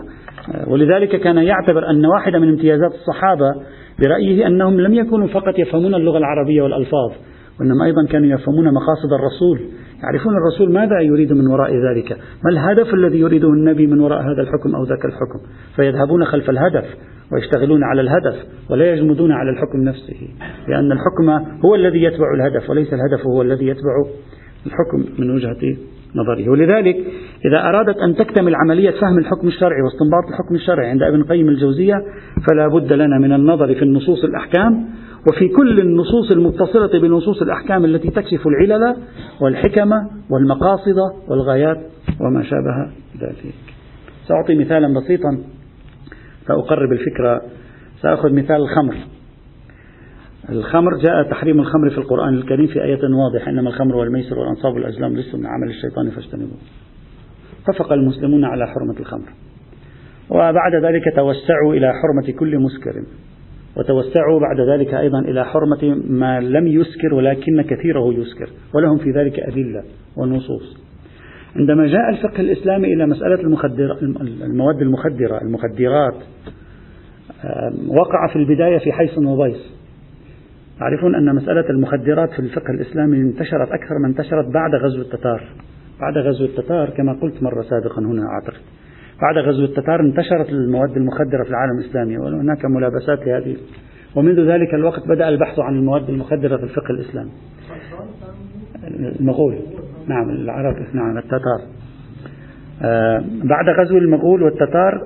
ولذلك 0.67 1.21
كان 1.21 1.37
يعتبر 1.37 1.91
أن 1.91 2.07
واحدة 2.07 2.39
من 2.39 2.49
امتيازات 2.49 2.91
الصحابة 2.95 3.55
برأيه 4.03 4.47
أنهم 4.47 4.81
لم 4.81 4.95
يكونوا 4.95 5.27
فقط 5.27 5.59
يفهمون 5.59 5.95
اللغة 5.95 6.19
العربية 6.19 6.63
والألفاظ 6.63 7.13
وإنما 7.61 7.85
أيضا 7.85 8.07
كانوا 8.07 8.29
يفهمون 8.29 8.65
مقاصد 8.65 9.13
الرسول. 9.13 9.71
يعرفون 10.03 10.35
الرسول 10.37 10.73
ماذا 10.73 11.01
يريد 11.01 11.33
من 11.33 11.47
وراء 11.47 11.71
ذلك؟ 11.71 12.13
ما 12.45 12.51
الهدف 12.51 12.95
الذي 12.95 13.19
يريده 13.19 13.49
النبي 13.49 13.87
من 13.87 14.01
وراء 14.01 14.23
هذا 14.23 14.43
الحكم 14.43 14.75
أو 14.75 14.85
ذاك 14.85 15.05
الحكم؟ 15.05 15.39
فيذهبون 15.77 16.25
خلف 16.25 16.51
الهدف 16.51 16.85
ويشتغلون 17.33 17.85
على 17.85 18.01
الهدف 18.01 18.35
ولا 18.71 18.93
يجمدون 18.93 19.33
على 19.33 19.51
الحكم 19.51 19.79
نفسه 19.79 20.29
لأن 20.69 20.93
الحكم 20.93 21.31
هو 21.65 21.75
الذي 21.75 22.03
يتبع 22.03 22.35
الهدف 22.35 22.71
وليس 22.71 22.89
الهدف 22.89 23.27
هو 23.27 23.43
الذي 23.43 23.67
يتبع 23.67 24.05
الحكم 24.67 25.23
من 25.23 25.31
وجهة 25.31 25.77
نظره. 26.17 26.51
ولذلك 26.51 26.97
إذا 27.45 27.69
أرادت 27.69 27.97
أن 27.99 28.15
تكتمل 28.15 28.55
عملية 28.55 28.91
فهم 28.91 29.19
الحكم 29.19 29.49
الشرعي 29.49 29.83
واستنباط 29.83 30.25
الحكم 30.29 30.55
الشرعي 30.55 30.91
عند 30.91 31.03
ابن 31.03 31.23
قيم 31.23 31.49
الجوزية 31.49 31.95
فلا 32.47 32.69
بد 32.69 32.93
لنا 32.93 33.19
من 33.19 33.33
النظر 33.33 33.75
في 33.75 33.83
النصوص 33.83 34.25
الأحكام 34.25 34.87
وفي 35.29 35.49
كل 35.49 35.81
النصوص 35.81 36.31
المتصلة 36.31 37.01
بنصوص 37.01 37.43
الأحكام 37.43 37.85
التي 37.85 38.11
تكشف 38.11 38.47
العلل 38.47 38.97
والحكم 39.41 39.91
والمقاصد 40.31 40.97
والغايات 41.29 41.81
وما 42.21 42.43
شابه 42.43 42.93
ذلك. 43.21 43.55
سأعطي 44.29 44.55
مثالا 44.55 44.95
بسيطا 44.95 45.39
سأقرب 46.47 46.93
الفكرة. 46.93 47.43
سأخذ 48.03 48.33
مثال 48.33 48.57
الخمر. 48.57 48.97
الخمر 50.49 50.97
جاء 50.97 51.31
تحريم 51.31 51.61
الخمر 51.61 51.91
في 51.91 51.99
القرآن 51.99 52.35
الكريم 52.35 52.67
في 52.67 52.85
آية 52.85 53.01
واضحة. 53.03 53.51
إنما 53.51 53.69
الخمر 53.69 53.97
والميسر 53.97 54.39
والأنصاب 54.39 54.75
والأزلام 54.75 55.17
ليس 55.17 55.35
من 55.35 55.47
عمل 55.47 55.69
الشيطان 55.69 56.11
فاجتنبوه. 56.11 56.59
اتفق 57.69 57.93
المسلمون 57.93 58.45
على 58.45 58.67
حرمة 58.67 59.01
الخمر. 59.01 59.29
وبعد 60.31 60.75
ذلك 60.85 61.03
توسعوا 61.17 61.75
إلى 61.75 61.93
حرمة 62.03 62.39
كل 62.39 62.59
مسكر. 62.59 63.03
وتوسعوا 63.77 64.41
بعد 64.41 64.61
ذلك 64.61 64.95
أيضا 64.95 65.19
إلى 65.19 65.45
حرمة 65.45 66.03
ما 66.09 66.41
لم 66.41 66.67
يسكر 66.67 67.15
ولكن 67.15 67.63
كثيره 67.63 68.15
يسكر 68.15 68.49
ولهم 68.75 68.99
في 68.99 69.11
ذلك 69.11 69.41
أدلة 69.41 69.83
ونصوص. 70.17 70.85
عندما 71.57 71.87
جاء 71.87 72.11
الفقه 72.11 72.41
الإسلامي 72.41 72.95
إلى 72.95 73.07
مسألة 73.07 73.41
المخدر 73.41 73.99
المواد 74.45 74.83
المخدرة 74.83 75.43
المخدرات 75.43 76.15
وقع 77.89 78.27
في 78.33 78.37
البداية 78.37 78.79
في 78.79 78.93
حيص 78.93 79.19
وبيص 79.19 79.75
تعرفون 80.79 81.15
أن 81.15 81.35
مسألة 81.35 81.71
المخدرات 81.71 82.31
في 82.31 82.39
الفقه 82.39 82.71
الإسلامي 82.71 83.17
انتشرت 83.17 83.69
أكثر 83.69 83.99
ما 84.03 84.09
انتشرت 84.09 84.47
بعد 84.55 84.75
غزو 84.75 85.01
التتار 85.01 85.43
بعد 86.01 86.19
غزو 86.19 86.45
التتار 86.45 86.91
كما 86.91 87.13
قلت 87.23 87.43
مرة 87.43 87.63
سابقا 87.63 88.03
هنا 88.03 88.23
أعتقد. 88.29 88.61
بعد 89.23 89.39
غزو 89.39 89.65
التتار 89.65 90.01
انتشرت 90.01 90.49
المواد 90.49 90.97
المخدرة 90.97 91.43
في 91.43 91.51
العالم 91.51 91.79
الإسلامي 91.79 92.19
وهناك 92.19 92.65
ملابسات 92.65 93.27
لهذه. 93.27 93.57
ومنذ 94.17 94.41
ذلك 94.41 94.75
الوقت 94.75 95.09
بدأ 95.09 95.29
البحث 95.29 95.59
عن 95.59 95.77
المواد 95.77 96.09
المخدرة 96.09 96.57
في 96.57 96.63
الفقه 96.63 96.91
الإسلامي. 96.91 97.31
المغول. 99.21 99.59
نعم 100.09 100.31
العرب 100.31 100.77
نعم 100.93 101.19
التتار. 101.19 101.61
آه، 102.83 103.25
بعد 103.45 103.69
غزو 103.69 103.99
المغول 103.99 104.43
والتتار 104.43 105.03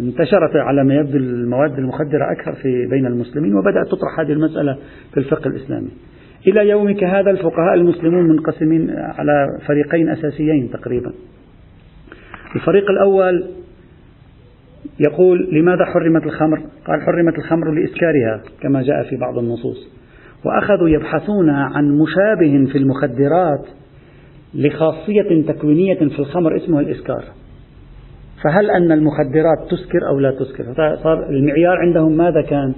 انتشرت 0.00 0.56
على 0.56 0.84
ما 0.84 0.94
يبدو 0.94 1.16
المواد 1.18 1.78
المخدرة 1.78 2.32
أكثر 2.32 2.52
في 2.52 2.86
بين 2.86 3.06
المسلمين 3.06 3.54
وبدأت 3.54 3.86
تطرح 3.86 4.20
هذه 4.20 4.32
المسألة 4.32 4.76
في 5.12 5.20
الفقه 5.20 5.48
الإسلامي. 5.48 5.90
إلى 6.46 6.68
يومك 6.68 7.04
هذا 7.04 7.30
الفقهاء 7.30 7.74
المسلمون 7.74 8.28
منقسمين 8.28 8.90
على 8.90 9.58
فريقين 9.66 10.08
أساسيين 10.08 10.70
تقريبا. 10.70 11.12
الفريق 12.56 12.90
الأول 12.90 13.46
يقول 15.00 15.48
لماذا 15.52 15.84
حرمت 15.84 16.22
الخمر؟ 16.26 16.58
قال 16.58 17.02
حرمت 17.02 17.38
الخمر 17.38 17.70
لإسكارها 17.70 18.42
كما 18.60 18.82
جاء 18.82 19.02
في 19.10 19.16
بعض 19.16 19.38
النصوص. 19.38 19.88
وأخذوا 20.44 20.88
يبحثون 20.88 21.50
عن 21.50 21.98
مشابه 21.98 22.72
في 22.72 22.78
المخدرات 22.78 23.66
لخاصية 24.54 25.42
تكوينية 25.48 25.98
في 25.98 26.18
الخمر 26.18 26.56
اسمها 26.56 26.80
الإسكار. 26.80 27.24
فهل 28.44 28.70
أن 28.70 28.92
المخدرات 28.92 29.58
تسكر 29.70 30.08
أو 30.08 30.18
لا 30.18 30.30
تسكر؟ 30.30 30.64
صار 31.02 31.28
المعيار 31.30 31.76
عندهم 31.78 32.16
ماذا 32.16 32.42
كان؟ 32.42 32.74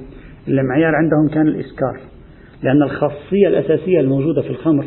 المعيار 0.49 0.95
عندهم 0.95 1.29
كان 1.35 1.47
الإسكار. 1.47 2.01
لأن 2.63 2.83
الخاصية 2.83 3.49
الأساسية 3.49 4.01
الموجودة 4.01 4.43
في 4.43 4.51
الخمر 4.51 4.85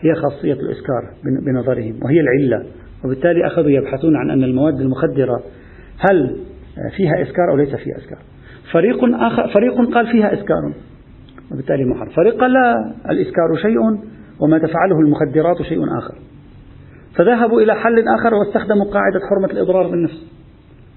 هي 0.00 0.14
خاصية 0.14 0.52
الإسكار 0.52 1.02
بنظرهم 1.46 2.00
وهي 2.02 2.20
العلة. 2.20 2.66
وبالتالي 3.04 3.46
أخذوا 3.46 3.70
يبحثون 3.70 4.16
عن 4.16 4.30
أن 4.30 4.44
المواد 4.44 4.80
المخدرة 4.80 5.42
هل 5.98 6.36
فيها 6.96 7.22
إسكار 7.22 7.50
أو 7.50 7.56
ليس 7.56 7.74
فيها 7.74 7.96
إسكار 7.96 8.18
فريق 8.72 9.04
آخر 9.04 9.48
فريق 9.54 9.94
قال 9.94 10.06
فيها 10.06 10.32
إسكار 10.32 10.72
وبالتالي 11.52 11.84
محرم 11.84 12.08
فريق 12.08 12.40
قال 12.40 12.52
لا 12.52 12.74
الإسكار 13.10 13.56
شيء 13.62 13.78
وما 14.40 14.58
تفعله 14.58 15.00
المخدرات 15.00 15.62
شيء 15.62 15.98
آخر. 15.98 16.14
فذهبوا 17.16 17.60
إلى 17.60 17.74
حل 17.74 18.04
آخر 18.08 18.34
واستخدموا 18.34 18.84
قاعدة 18.84 19.20
حرمة 19.30 19.50
الإضرار 19.52 19.88
بالنفس. 19.90 20.26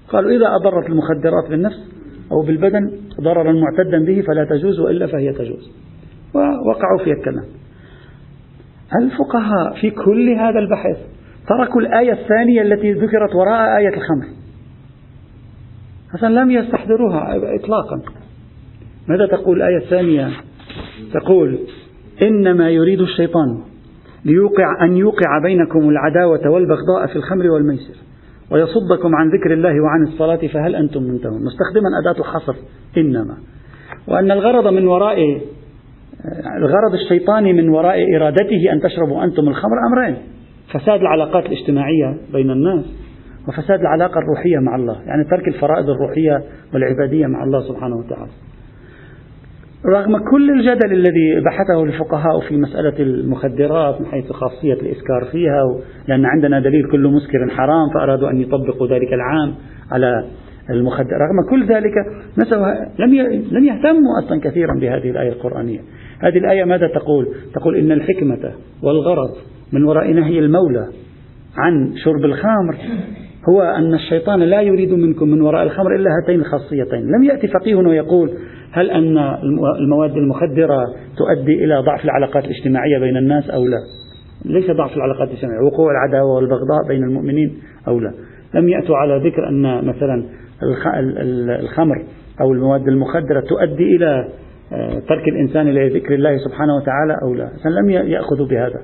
قالوا 0.08 0.30
إذا 0.30 0.46
أضرت 0.60 0.86
المخدرات 0.86 1.50
بالنفس 1.50 1.92
أو 2.32 2.42
بالبدن 2.42 2.90
ضررا 3.20 3.52
معتدا 3.52 4.04
به 4.04 4.22
فلا 4.26 4.44
تجوز 4.44 4.80
وإلا 4.80 5.06
فهي 5.06 5.32
تجوز. 5.32 5.70
ووقعوا 6.34 7.04
في 7.04 7.12
الكلام. 7.12 7.44
الفقهاء 9.00 9.74
في 9.80 9.90
كل 9.90 10.30
هذا 10.30 10.58
البحث 10.58 10.96
تركوا 11.48 11.80
الآية 11.80 12.12
الثانية 12.12 12.62
التي 12.62 12.92
ذكرت 12.92 13.34
وراء 13.34 13.78
آية 13.78 13.88
الخمر 13.88 14.26
حسنا 16.12 16.28
لم 16.28 16.50
يستحضروها 16.50 17.36
إطلاقا. 17.36 18.02
ماذا 19.08 19.26
تقول 19.26 19.56
الآية 19.56 19.76
الثانية؟ 19.76 20.30
تقول 21.14 21.58
إنما 22.22 22.70
يريد 22.70 23.00
الشيطان 23.00 23.62
ليوقع 24.24 24.84
أن 24.84 24.96
يوقع 24.96 25.38
بينكم 25.42 25.88
العداوة 25.88 26.50
والبغضاء 26.50 27.06
في 27.06 27.16
الخمر 27.16 27.50
والميسر 27.50 27.94
ويصدكم 28.50 29.14
عن 29.14 29.30
ذكر 29.30 29.52
الله 29.52 29.80
وعن 29.80 30.02
الصلاة 30.02 30.46
فهل 30.54 30.74
أنتم 30.74 31.02
منتهون؟ 31.02 31.42
مستخدما 31.44 31.88
أداة 32.02 32.20
الحصر 32.20 32.54
إنما. 32.96 33.36
وأن 34.08 34.30
الغرض 34.30 34.72
من 34.72 34.86
وراء 34.86 35.40
الغرض 36.56 36.92
الشيطاني 36.94 37.52
من 37.52 37.68
وراء 37.68 38.16
إرادته 38.16 38.72
أن 38.72 38.80
تشربوا 38.80 39.24
أنتم 39.24 39.48
الخمر 39.48 39.76
أمرين. 39.92 40.16
فساد 40.74 41.00
العلاقات 41.00 41.46
الاجتماعية 41.46 42.16
بين 42.32 42.50
الناس. 42.50 42.84
وفساد 43.48 43.80
العلاقة 43.80 44.18
الروحية 44.18 44.58
مع 44.58 44.76
الله 44.76 45.02
يعني 45.06 45.24
ترك 45.24 45.48
الفرائض 45.48 45.90
الروحية 45.90 46.42
والعبادية 46.74 47.26
مع 47.26 47.44
الله 47.44 47.60
سبحانه 47.68 47.96
وتعالى. 47.96 48.30
رغم 49.86 50.18
كل 50.30 50.50
الجدل 50.50 50.92
الذي 50.92 51.40
بحثه 51.40 51.84
الفقهاء 51.84 52.40
في 52.48 52.56
مسألة 52.56 52.94
المخدرات 52.98 54.00
من 54.00 54.06
حيث 54.06 54.32
خاصية 54.32 54.74
الإسكار 54.74 55.24
فيها 55.32 55.62
لأن 56.08 56.26
عندنا 56.26 56.60
دليل 56.60 56.90
كل 56.90 57.08
مسكر 57.08 57.48
حرام 57.50 57.88
فأرادوا 57.94 58.30
أن 58.30 58.40
يطبقوا 58.40 58.86
ذلك 58.88 59.12
العام 59.12 59.54
على 59.92 60.24
المخدر. 60.70 61.12
رغم 61.12 61.50
كل 61.50 61.66
ذلك 61.66 61.94
لم 62.98 63.14
لم 63.50 63.64
يهتموا 63.64 64.18
أصلا 64.24 64.40
كثيرا 64.40 64.74
بهذه 64.80 65.10
الآية 65.10 65.32
القرآنية. 65.32 65.80
هذه 66.22 66.38
الآية 66.38 66.64
ماذا 66.64 66.86
تقول؟ 66.86 67.28
تقول 67.54 67.76
إن 67.76 67.92
الحكمة 67.92 68.52
والغرض 68.82 69.30
من 69.72 69.84
وراء 69.84 70.12
نهي 70.12 70.38
المولى 70.38 70.86
عن 71.56 71.92
شرب 72.04 72.24
الخمر 72.24 72.76
هو 73.48 73.62
أن 73.62 73.94
الشيطان 73.94 74.40
لا 74.40 74.60
يريد 74.60 74.92
منكم 74.92 75.28
من 75.28 75.40
وراء 75.40 75.62
الخمر 75.62 75.96
إلا 75.96 76.10
هاتين 76.10 76.40
الخاصيتين. 76.40 77.00
لم 77.00 77.24
يأتي 77.24 77.48
فقيه 77.48 77.74
ويقول 77.74 78.30
هل 78.72 78.90
أن 78.90 79.18
المواد 79.80 80.16
المخدرة 80.16 80.84
تؤدي 81.16 81.64
إلى 81.64 81.82
ضعف 81.86 82.04
العلاقات 82.04 82.44
الاجتماعية 82.44 82.98
بين 82.98 83.16
الناس 83.16 83.50
أو 83.50 83.64
لا؟ 83.64 83.78
ليس 84.44 84.70
ضعف 84.70 84.96
العلاقات 84.96 85.28
الاجتماعية. 85.28 85.60
وقوع 85.66 85.90
العداوة 85.90 86.34
والبغضاء 86.34 86.88
بين 86.88 87.04
المؤمنين 87.04 87.58
أو 87.88 88.00
لا؟ 88.00 88.12
لم 88.54 88.68
يأتوا 88.68 88.96
على 88.96 89.28
ذكر 89.28 89.48
أن 89.48 89.84
مثلا 89.84 90.24
الخمر 91.60 92.04
أو 92.40 92.52
المواد 92.52 92.88
المخدرة 92.88 93.40
تؤدي 93.40 93.96
إلى 93.96 94.28
ترك 95.08 95.28
الإنسان 95.28 95.66
لذكر 95.66 96.14
الله 96.14 96.36
سبحانه 96.36 96.76
وتعالى 96.76 97.16
أو 97.22 97.34
لا. 97.34 97.50
لم 97.82 97.90
يأخذوا 97.90 98.46
بهذا. 98.46 98.80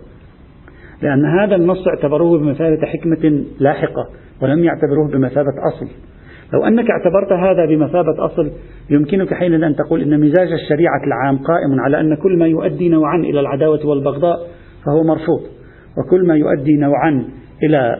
لأن 1.02 1.24
هذا 1.24 1.56
النص 1.56 1.88
اعتبروه 1.88 2.38
بمثابة 2.38 2.86
حكمة 2.86 3.44
لاحقة 3.60 4.08
ولم 4.42 4.64
يعتبروه 4.64 5.08
بمثابة 5.12 5.52
أصل. 5.68 5.86
لو 6.52 6.64
أنك 6.64 6.90
اعتبرت 6.90 7.32
هذا 7.32 7.66
بمثابة 7.66 8.24
أصل 8.24 8.50
يمكنك 8.90 9.34
حينئذ 9.34 9.62
أن 9.62 9.76
تقول 9.76 10.02
إن 10.02 10.20
مزاج 10.20 10.52
الشريعة 10.52 11.04
العام 11.06 11.38
قائم 11.38 11.80
على 11.80 12.00
أن 12.00 12.14
كل 12.14 12.38
ما 12.38 12.46
يؤدي 12.46 12.88
نوعا 12.88 13.16
إلى 13.16 13.40
العداوة 13.40 13.86
والبغضاء 13.86 14.36
فهو 14.86 15.02
مرفوض. 15.02 15.40
وكل 15.98 16.26
ما 16.26 16.36
يؤدي 16.36 16.76
نوعا 16.76 17.24
إلى 17.62 17.98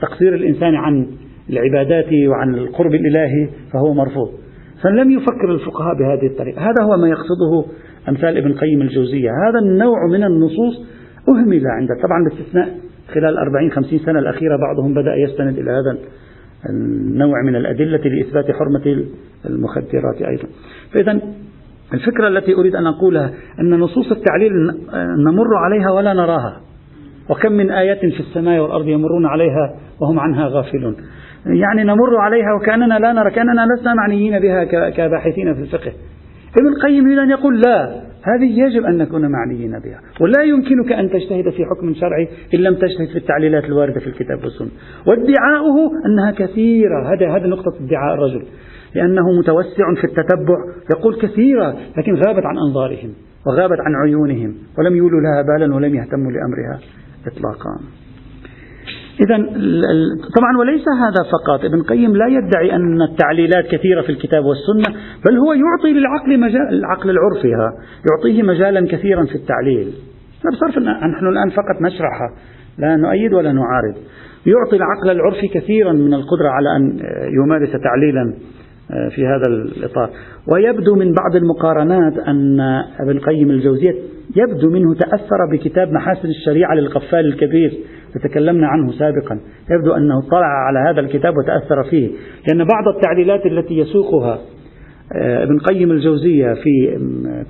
تقصير 0.00 0.34
الإنسان 0.34 0.74
عن 0.74 1.06
العبادات 1.50 2.12
وعن 2.28 2.54
القرب 2.54 2.94
الإلهي 2.94 3.48
فهو 3.72 3.94
مرفوض. 3.94 4.45
فلم 4.82 5.10
يفكر 5.10 5.54
الفقهاء 5.54 5.94
بهذه 5.94 6.26
الطريقة. 6.26 6.60
هذا 6.60 6.82
هو 6.82 6.96
ما 6.96 7.08
يقصده 7.08 7.64
أمثال 8.08 8.36
ابن 8.36 8.52
قيم 8.52 8.82
الجوزية. 8.82 9.30
هذا 9.30 9.58
النوع 9.58 10.06
من 10.12 10.24
النصوص 10.24 10.86
أهمل 11.28 11.62
عند 11.66 11.88
طبعا 12.02 12.24
باستثناء 12.24 12.68
خلال 13.14 13.32
الأربعين 13.32 13.70
خمسين 13.70 13.98
سنة 13.98 14.18
الأخيرة 14.18 14.56
بعضهم 14.56 14.94
بدأ 14.94 15.14
يستند 15.14 15.58
إلى 15.58 15.70
هذا 15.70 15.98
النوع 16.70 17.42
من 17.42 17.56
الأدلة 17.56 18.00
لإثبات 18.04 18.44
حرمة 18.50 19.04
المخدرات 19.46 20.22
أيضا. 20.22 20.48
فإذا 20.92 21.20
الفكرة 21.94 22.28
التي 22.28 22.54
أريد 22.54 22.76
أن 22.76 22.86
أقولها 22.86 23.32
أن 23.60 23.70
نصوص 23.70 24.12
التعليل 24.12 24.52
نمر 25.16 25.56
عليها 25.56 25.90
ولا 25.90 26.12
نراها. 26.12 26.60
وكم 27.30 27.52
من 27.52 27.70
آية 27.70 28.00
في 28.00 28.20
السماء 28.20 28.60
والأرض 28.60 28.88
يمرون 28.88 29.26
عليها 29.26 29.74
وهم 30.00 30.20
عنها 30.20 30.46
غافلون. 30.48 30.96
يعني 31.46 31.84
نمر 31.84 32.16
عليها 32.16 32.54
وكأننا 32.54 32.98
لا 32.98 33.12
نرى 33.12 33.30
كأننا 33.30 33.66
لسنا 33.74 33.94
معنيين 33.94 34.38
بها 34.38 34.64
كباحثين 34.90 35.54
في 35.54 35.60
الفقه. 35.60 35.92
ابن 36.58 36.68
القيم 36.68 37.06
يريد 37.06 37.18
أن 37.18 37.30
يقول 37.30 37.60
لا 37.60 38.00
هذه 38.22 38.60
يجب 38.60 38.84
أن 38.84 38.98
نكون 38.98 39.30
معنيين 39.30 39.70
بها. 39.70 40.00
ولا 40.20 40.42
يمكنك 40.42 40.92
أن 40.92 41.10
تجتهد 41.10 41.50
في 41.50 41.64
حكم 41.64 41.94
شرعي 41.94 42.28
إن 42.54 42.58
لم 42.58 42.74
تجتهد 42.74 43.08
في 43.12 43.18
التعليلات 43.18 43.64
الواردة 43.64 44.00
في 44.00 44.06
الكتاب 44.06 44.38
والسنة. 44.44 44.68
وادعاؤه 45.06 45.90
أنها 46.06 46.30
كثيرة. 46.30 47.14
هذا 47.14 47.36
هذا 47.36 47.46
نقطة 47.46 47.72
ادعاء 47.80 48.14
الرجل. 48.14 48.42
لأنه 48.94 49.22
متوسع 49.38 49.94
في 50.00 50.04
التتبع 50.04 50.56
يقول 50.90 51.20
كثيرة 51.20 51.76
لكن 51.98 52.14
غابت 52.14 52.46
عن 52.46 52.56
أنظارهم 52.68 53.10
وغابت 53.46 53.80
عن 53.80 53.94
عيونهم 54.04 54.54
ولم 54.78 54.96
يولوا 54.96 55.20
لها 55.20 55.42
بالا 55.42 55.74
ولم 55.74 55.94
يهتموا 55.94 56.32
لأمرها 56.32 56.80
إطلاقا. 57.26 57.80
إذا 59.20 59.36
طبعا 60.36 60.58
وليس 60.58 60.84
هذا 60.88 61.22
فقط. 61.32 61.64
ابن 61.64 61.82
قيم 61.82 62.16
لا 62.16 62.26
يدعي 62.26 62.76
أن 62.76 63.02
التعليلات 63.02 63.66
كثيرة 63.66 64.02
في 64.02 64.12
الكتاب 64.12 64.44
والسنة 64.44 64.96
بل 65.26 65.38
هو 65.38 65.52
يعطي 65.52 65.92
للعقل 65.92 66.40
مجال 66.40 66.68
العقل 66.68 67.10
العرفي 67.10 67.48
يعطيه 68.10 68.42
مجالا 68.42 68.86
كثيرا 68.86 69.24
في 69.24 69.34
التعليل. 69.34 69.92
بصرف 70.52 70.78
نحن 70.78 71.26
الآن 71.26 71.50
فقط 71.50 71.82
نشرح 71.82 72.20
لا 72.78 72.96
نؤيد 72.96 73.32
ولا 73.32 73.52
نعارض. 73.52 73.94
يعطي 74.46 74.76
العقل 74.76 75.10
العرفي 75.10 75.48
كثيرا 75.48 75.92
من 75.92 76.14
القدرة 76.14 76.48
على 76.48 76.76
أن 76.76 76.98
يمارس 77.42 77.70
تعليلا 77.70 78.34
آه، 78.90 79.08
في 79.08 79.26
هذا 79.26 79.46
الإطار. 79.46 80.10
ويبدو 80.52 80.94
من 80.94 81.12
بعض 81.12 81.36
المقارنات 81.36 82.18
أن 82.18 82.60
ابن 83.00 83.18
قيم 83.18 83.50
الجوزية 83.50 83.94
يبدو 84.36 84.70
منه 84.70 84.94
تأثر 84.94 85.38
بكتاب 85.52 85.92
محاسن 85.92 86.28
الشريعة 86.28 86.74
للقفال 86.74 87.26
الكبير. 87.26 87.72
تكلمنا 88.24 88.66
عنه 88.66 88.92
سابقا. 88.92 89.40
يبدو 89.70 89.92
أنه 89.92 90.18
اطلع 90.18 90.46
على 90.46 90.78
هذا 90.78 91.00
الكتاب 91.00 91.34
وتأثر 91.36 91.90
فيه. 91.90 92.10
لأن 92.48 92.64
بعض 92.64 92.88
التعليلات 92.96 93.46
التي 93.46 93.78
يسوقها 93.78 94.38
آه، 95.12 95.42
ابن 95.44 95.58
قيم 95.58 95.90
الجوزية 95.90 96.54
في 96.54 96.98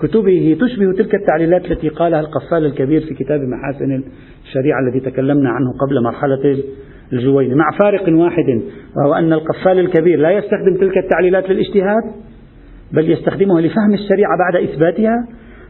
كتبه 0.00 0.56
تشبه 0.60 0.92
تلك 0.92 1.14
التعليلات 1.14 1.70
التي 1.70 1.88
قالها 1.88 2.20
القفال 2.20 2.66
الكبير 2.66 3.00
في 3.00 3.14
كتاب 3.14 3.40
محاسن 3.40 4.02
الشريعة 4.44 4.80
الذي 4.80 5.00
تكلمنا 5.00 5.50
عنه 5.50 5.72
قبل 5.80 6.02
مرحلة 6.04 6.62
الجويني 7.12 7.54
مع 7.54 7.70
فارق 7.78 8.08
واحد 8.08 8.62
وهو 8.96 9.14
أن 9.14 9.32
القفال 9.32 9.78
الكبير 9.78 10.18
لا 10.18 10.30
يستخدم 10.30 10.76
تلك 10.80 10.98
التعليلات 10.98 11.50
للاجتهاد 11.50 12.02
بل 12.92 13.10
يستخدمها 13.10 13.60
لفهم 13.60 13.94
الشريعة 13.94 14.38
بعد 14.38 14.62
إثباتها 14.62 15.26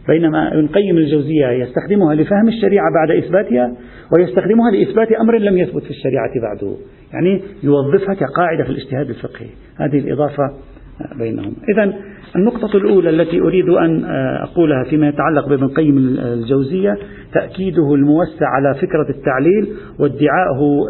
بينما 0.09 0.55
ابن 0.55 0.67
قيم 0.67 0.97
الجوزية 0.97 1.49
يستخدمها 1.51 2.15
لفهم 2.15 2.49
الشريعة 2.49 2.87
بعد 2.95 3.11
إثباتها 3.11 3.73
ويستخدمها 4.13 4.71
لإثبات 4.71 5.13
أمر 5.13 5.39
لم 5.39 5.59
يثبت 5.59 5.83
في 5.83 5.91
الشريعة 5.91 6.31
بعده. 6.43 6.77
يعني 7.13 7.43
يوظفها 7.63 8.15
كقاعدة 8.15 8.65
في 8.65 8.71
الاجتهاد 8.71 9.09
الفقهي. 9.09 9.49
هذه 9.77 9.99
الإضافة 9.99 10.51
بينهم. 11.19 11.55
إذا 11.69 11.93
النقطة 12.37 12.77
الأولى 12.77 13.11
التي 13.11 13.41
أريد 13.41 13.69
أن 13.69 14.05
أقولها 14.43 14.85
فيما 14.85 15.09
يتعلق 15.09 15.49
بابن 15.49 15.69
قيم 15.69 15.99
الجوزية 16.19 16.99
تأكيده 17.35 17.95
الموسع 17.95 18.47
على 18.47 18.75
فكرة 18.75 19.07
التعليل 19.11 19.69
وادعائه 19.99 20.85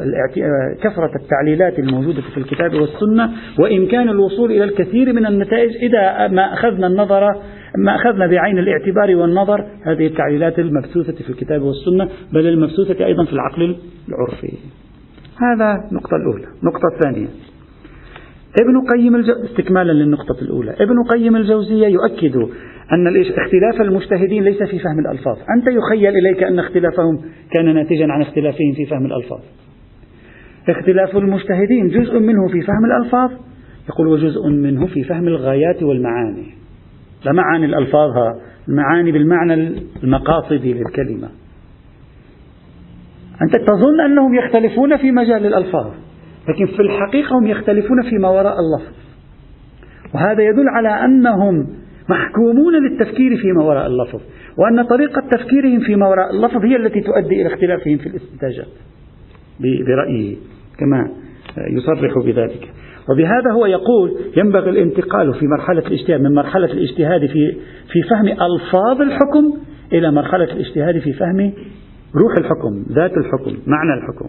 كثرة 0.83 1.11
التعليلات 1.17 1.79
الموجودة 1.79 2.23
في 2.35 2.39
الكتاب 2.39 2.75
والسنة 2.75 3.31
وإمكان 3.59 4.09
الوصول 4.09 4.51
إلى 4.51 4.65
الكثير 4.65 5.13
من 5.13 5.27
النتائج 5.27 5.71
إذا 5.77 6.29
ما 6.29 6.53
أخذنا 6.55 6.87
النظر 6.87 7.35
ما 7.79 7.97
أخذنا 7.97 8.27
بعين 8.27 8.59
الاعتبار 8.59 9.17
والنظر 9.17 9.65
هذه 9.83 10.07
التعليلات 10.07 10.59
المبثوثة 10.59 11.25
في 11.25 11.31
الكتاب 11.31 11.63
والسنة 11.63 12.09
بل 12.33 12.47
المبثوثة 12.47 13.07
أيضا 13.07 13.25
في 13.25 13.33
العقل 13.33 13.76
العرفي. 14.09 14.52
هذا 15.37 15.89
النقطة 15.91 16.17
الأولى. 16.17 16.47
النقطة 16.63 16.89
الثانية. 16.95 17.26
ابن 18.61 18.81
قيم 18.93 19.17
الجو... 19.17 19.33
استكمالا 19.45 19.93
للنقطة 19.93 20.43
الأولى. 20.43 20.75
ابن 20.81 21.02
قيم 21.11 21.37
الجوزية 21.37 21.87
يؤكد 21.87 22.37
أن 22.93 23.17
اختلاف 23.17 23.81
المجتهدين 23.81 24.45
ليس 24.45 24.63
في 24.63 24.79
فهم 24.79 24.99
الألفاظ. 24.99 25.37
أنت 25.57 25.67
يخيل 25.69 26.17
إليك 26.17 26.43
أن 26.43 26.59
اختلافهم 26.59 27.21
كان 27.52 27.75
ناتجا 27.75 28.07
عن 28.13 28.23
اختلافهم 28.23 28.73
في 28.76 28.87
فهم 28.87 29.07
الألفاظ. 29.07 29.41
اختلاف 30.69 31.17
المجتهدين 31.17 31.89
جزء 31.89 32.19
منه 32.19 32.49
في 32.49 32.61
فهم 32.61 32.85
الألفاظ 32.85 33.31
يقول 33.89 34.09
وجزء 34.09 34.49
منه 34.49 34.87
في 34.87 35.05
فهم 35.05 35.29
الغايات 35.29 35.83
والمعاني. 35.83 36.66
لا 37.25 37.33
معاني 37.33 37.67
الألفاظ 37.67 38.11
المعاني 38.69 39.13
بالمعنى 39.13 39.55
المقاصدي 40.02 40.73
للكلمة. 40.73 41.29
أنت 43.43 43.57
تظن 43.57 44.00
أنهم 44.00 44.35
يختلفون 44.35 44.97
في 44.97 45.11
مجال 45.11 45.47
الألفاظ 45.47 45.87
لكن 46.49 46.67
في 46.67 46.83
الحقيقة 46.83 47.39
هم 47.39 47.47
يختلفون 47.47 48.02
فيما 48.11 48.29
وراء 48.29 48.57
اللفظ. 48.61 48.95
وهذا 50.15 50.43
يدل 50.43 50.69
على 50.69 50.89
أنهم 50.89 51.67
محكومون 52.09 52.75
للتفكير 52.75 53.37
فيما 53.37 53.65
وراء 53.65 53.87
اللفظ 53.87 54.21
وأن 54.59 54.83
طريقة 54.83 55.23
تفكيرهم 55.31 55.81
فيما 55.81 56.09
وراء 56.09 56.31
اللفظ 56.31 56.65
هي 56.65 56.76
التي 56.76 57.00
تؤدي 57.00 57.43
إلى 57.43 57.47
اختلافهم 57.47 57.99
في 57.99 58.07
الاستنتاجات. 58.07 58.69
برأيه 59.61 60.37
كما 60.79 61.11
يصرح 61.71 62.13
بذلك. 62.25 62.69
وبهذا 63.10 63.52
هو 63.52 63.66
يقول 63.66 64.16
ينبغي 64.36 64.71
الانتقال 64.71 65.34
في 65.34 65.47
مرحلة 65.47 65.86
الاجتهاد 65.86 66.21
من 66.21 66.34
مرحلة 66.34 66.73
الاجتهاد 66.73 67.26
في 67.26 67.56
في 67.92 68.02
فهم 68.10 68.26
ألفاظ 68.26 69.00
الحكم 69.00 69.52
إلى 69.92 70.12
مرحلة 70.12 70.45
الاجتهاد 70.45 70.99
في 70.99 71.12
فهم 71.12 71.52
روح 72.14 72.36
الحكم، 72.38 72.84
ذات 72.92 73.12
الحكم، 73.12 73.56
معنى 73.66 74.00
الحكم. 74.00 74.28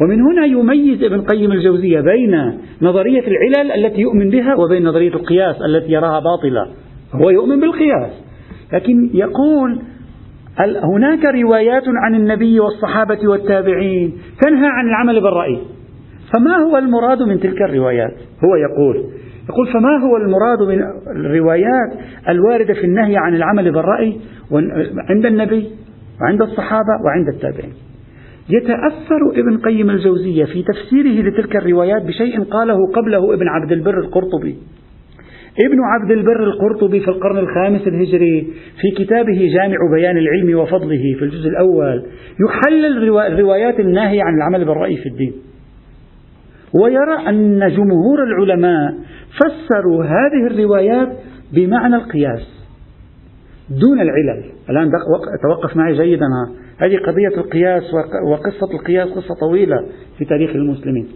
ومن 0.00 0.20
هنا 0.20 0.46
يميز 0.46 1.02
ابن 1.02 1.20
قيم 1.20 1.52
الجوزية 1.52 2.00
بين 2.00 2.58
نظرية 2.82 3.24
العلل 3.26 3.72
التي 3.72 4.00
يؤمن 4.00 4.30
بها 4.30 4.54
وبين 4.54 4.84
نظرية 4.84 5.14
القياس 5.14 5.56
التي 5.62 5.92
يراها 5.92 6.20
باطلة. 6.20 6.66
هو 7.14 7.30
يؤمن 7.30 7.60
بالقياس، 7.60 8.12
لكن 8.72 9.10
يقول 9.14 9.78
هناك 10.94 11.24
روايات 11.24 11.82
عن 11.86 12.14
النبي 12.14 12.60
والصحابة 12.60 13.28
والتابعين 13.28 14.18
تنهى 14.40 14.66
عن 14.66 14.88
العمل 14.88 15.20
بالرأي 15.20 15.58
فما 16.32 16.56
هو 16.56 16.78
المراد 16.78 17.22
من 17.22 17.40
تلك 17.40 17.62
الروايات؟ 17.62 18.14
هو 18.44 18.56
يقول 18.56 18.96
يقول 19.48 19.72
فما 19.72 19.96
هو 20.06 20.16
المراد 20.16 20.62
من 20.68 20.82
الروايات 21.16 21.92
الواردة 22.28 22.74
في 22.74 22.84
النهي 22.84 23.16
عن 23.16 23.34
العمل 23.34 23.72
بالرأي 23.72 24.16
عند 25.10 25.26
النبي 25.26 25.70
وعند 26.20 26.42
الصحابة 26.42 27.04
وعند 27.04 27.28
التابعين؟ 27.28 27.72
يتأثر 28.50 29.30
ابن 29.32 29.58
قيم 29.58 29.90
الجوزية 29.90 30.44
في 30.44 30.62
تفسيره 30.62 31.28
لتلك 31.28 31.56
الروايات 31.56 32.02
بشيء 32.02 32.42
قاله 32.42 32.92
قبله 32.92 33.34
ابن 33.34 33.48
عبد 33.48 33.72
البر 33.72 33.98
القرطبي. 33.98 34.56
ابن 35.66 35.78
عبد 35.80 36.10
البر 36.10 36.44
القرطبي 36.44 37.00
في 37.00 37.08
القرن 37.08 37.38
الخامس 37.38 37.86
الهجري 37.86 38.46
في 38.80 39.04
كتابه 39.04 39.50
جامع 39.54 39.76
بيان 39.94 40.16
العلم 40.16 40.58
وفضله 40.58 41.02
في 41.18 41.24
الجزء 41.24 41.48
الأول 41.48 42.06
يحلل 42.48 43.12
الروايات 43.32 43.80
الناهية 43.80 44.22
عن 44.22 44.34
العمل 44.34 44.64
بالرأي 44.64 44.96
في 44.96 45.08
الدين. 45.08 45.32
ويرى 46.74 47.28
أن 47.28 47.58
جمهور 47.58 48.24
العلماء 48.24 48.94
فسروا 49.36 50.04
هذه 50.04 50.46
الروايات 50.50 51.08
بمعنى 51.52 51.96
القياس 51.96 52.60
دون 53.70 54.00
العلل. 54.00 54.44
الآن 54.70 54.90
توقف 55.42 55.76
معي 55.76 55.92
جيدا 55.92 56.26
هذه 56.78 56.98
قضية 57.06 57.40
القياس 57.40 57.82
وقصة 58.30 58.74
القياس 58.74 59.08
قصة 59.08 59.34
طويلة 59.40 59.76
في 60.18 60.24
تاريخ 60.24 60.50
المسلمين. 60.50 61.08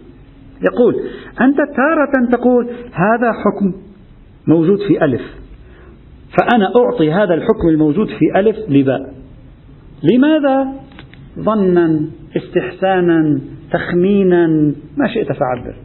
يقول 0.61 0.95
أنت 1.41 1.57
تارة 1.57 2.29
تقول 2.31 2.69
هذا 2.93 3.31
حكم 3.31 3.73
موجود 4.47 4.79
في 4.87 5.05
ألف 5.05 5.21
فأنا 6.37 6.65
أعطي 6.75 7.11
هذا 7.11 7.33
الحكم 7.33 7.67
الموجود 7.67 8.07
في 8.07 8.39
ألف 8.39 8.57
لباء. 8.69 9.13
لماذا؟ 10.03 10.73
ظنا. 11.39 12.05
استحسانا 12.37 13.41
تخمينا 13.71 14.47
ما 14.97 15.07
شئت 15.13 15.31
فعبر 15.31 15.75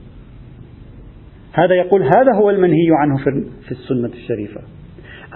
هذا 1.53 1.75
يقول 1.75 2.03
هذا 2.03 2.35
هو 2.35 2.51
المنهي 2.51 2.89
عنه 3.01 3.17
في 3.67 3.71
السنة 3.71 4.09
الشريفة. 4.09 4.61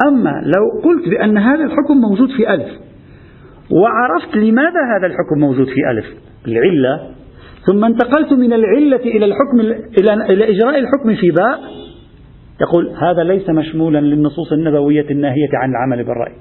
أما 0.08 0.30
لو 0.30 0.82
قلت 0.82 1.08
بأن 1.08 1.38
هذا 1.38 1.64
الحكم 1.64 1.96
موجود 2.10 2.28
في 2.36 2.54
ألف 2.54 2.68
وعرفت 3.70 4.36
لماذا 4.36 4.80
هذا 4.96 5.06
الحكم 5.06 5.40
موجود 5.40 5.66
في 5.66 5.90
ألف؟ 5.90 6.04
العلة. 6.46 7.10
ثم 7.66 7.84
انتقلت 7.84 8.32
من 8.32 8.52
العلة 8.52 8.96
إلى 8.96 9.24
الحكم 9.24 9.60
إلى 9.98 10.12
إلى 10.14 10.44
إجراء 10.50 10.78
الحكم 10.78 11.14
في 11.14 11.30
باء 11.30 11.60
يقول 12.60 12.90
هذا 12.90 13.24
ليس 13.24 13.50
مشمولا 13.50 13.98
للنصوص 13.98 14.52
النبوية 14.52 15.10
الناهية 15.10 15.50
عن 15.54 15.70
العمل 15.70 16.04
بالرأي. 16.04 16.32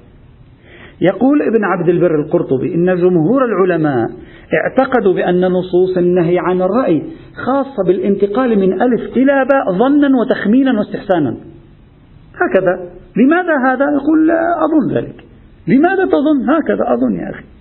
يقول 1.00 1.42
ابن 1.42 1.64
عبد 1.64 1.88
البر 1.88 2.20
القرطبي 2.20 2.74
إن 2.74 2.96
جمهور 2.96 3.44
العلماء 3.44 4.10
اعتقدوا 4.54 5.14
بأن 5.14 5.40
نصوص 5.40 5.96
النهي 5.96 6.38
عن 6.38 6.62
الرأي 6.62 7.02
خاصة 7.44 7.84
بالانتقال 7.86 8.58
من 8.58 8.82
ألف 8.82 9.16
إلى 9.16 9.46
باء 9.52 9.72
ظنا 9.78 10.08
وتخمينا 10.20 10.78
واستحسانا. 10.78 11.36
هكذا. 12.34 12.90
لماذا 13.16 13.54
هذا؟ 13.66 13.84
يقول 13.84 14.30
أظن 14.64 14.96
ذلك. 14.96 15.24
لماذا 15.68 16.04
تظن؟ 16.04 16.50
هكذا 16.50 16.94
أظن 16.94 17.14
يا 17.14 17.30
أخي. 17.30 17.53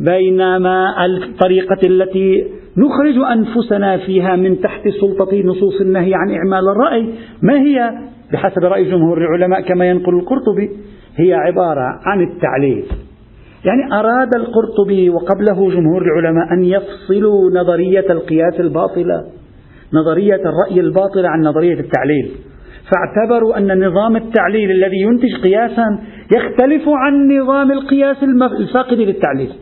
بينما 0.00 1.06
الطريقة 1.06 1.78
التي 1.84 2.44
نخرج 2.76 3.14
أنفسنا 3.32 3.96
فيها 3.96 4.36
من 4.36 4.60
تحت 4.60 4.88
سلطة 5.00 5.42
نصوص 5.44 5.80
النهي 5.80 6.14
عن 6.14 6.30
إعمال 6.30 6.68
الرأي 6.68 7.14
ما 7.42 7.60
هي؟ 7.60 7.90
بحسب 8.32 8.64
رأي 8.64 8.84
جمهور 8.84 9.18
العلماء 9.18 9.60
كما 9.60 9.88
ينقل 9.88 10.14
القرطبي 10.14 10.70
هي 11.16 11.34
عبارة 11.34 12.00
عن 12.06 12.22
التعليل. 12.22 12.84
يعني 13.64 14.00
أراد 14.00 14.34
القرطبي 14.36 15.10
وقبله 15.10 15.70
جمهور 15.70 16.02
العلماء 16.02 16.52
أن 16.52 16.64
يفصلوا 16.64 17.50
نظرية 17.50 18.12
القياس 18.12 18.60
الباطلة 18.60 19.24
نظرية 19.92 20.40
الرأي 20.40 20.80
الباطلة 20.80 21.28
عن 21.28 21.40
نظرية 21.40 21.80
التعليل. 21.80 22.30
فاعتبروا 22.90 23.58
أن 23.58 23.86
نظام 23.86 24.16
التعليل 24.16 24.70
الذي 24.70 25.00
ينتج 25.00 25.34
قياسا 25.44 25.98
يختلف 26.36 26.82
عن 26.88 27.28
نظام 27.38 27.72
القياس 27.72 28.16
الفاقد 28.60 28.98
للتعليل. 28.98 29.52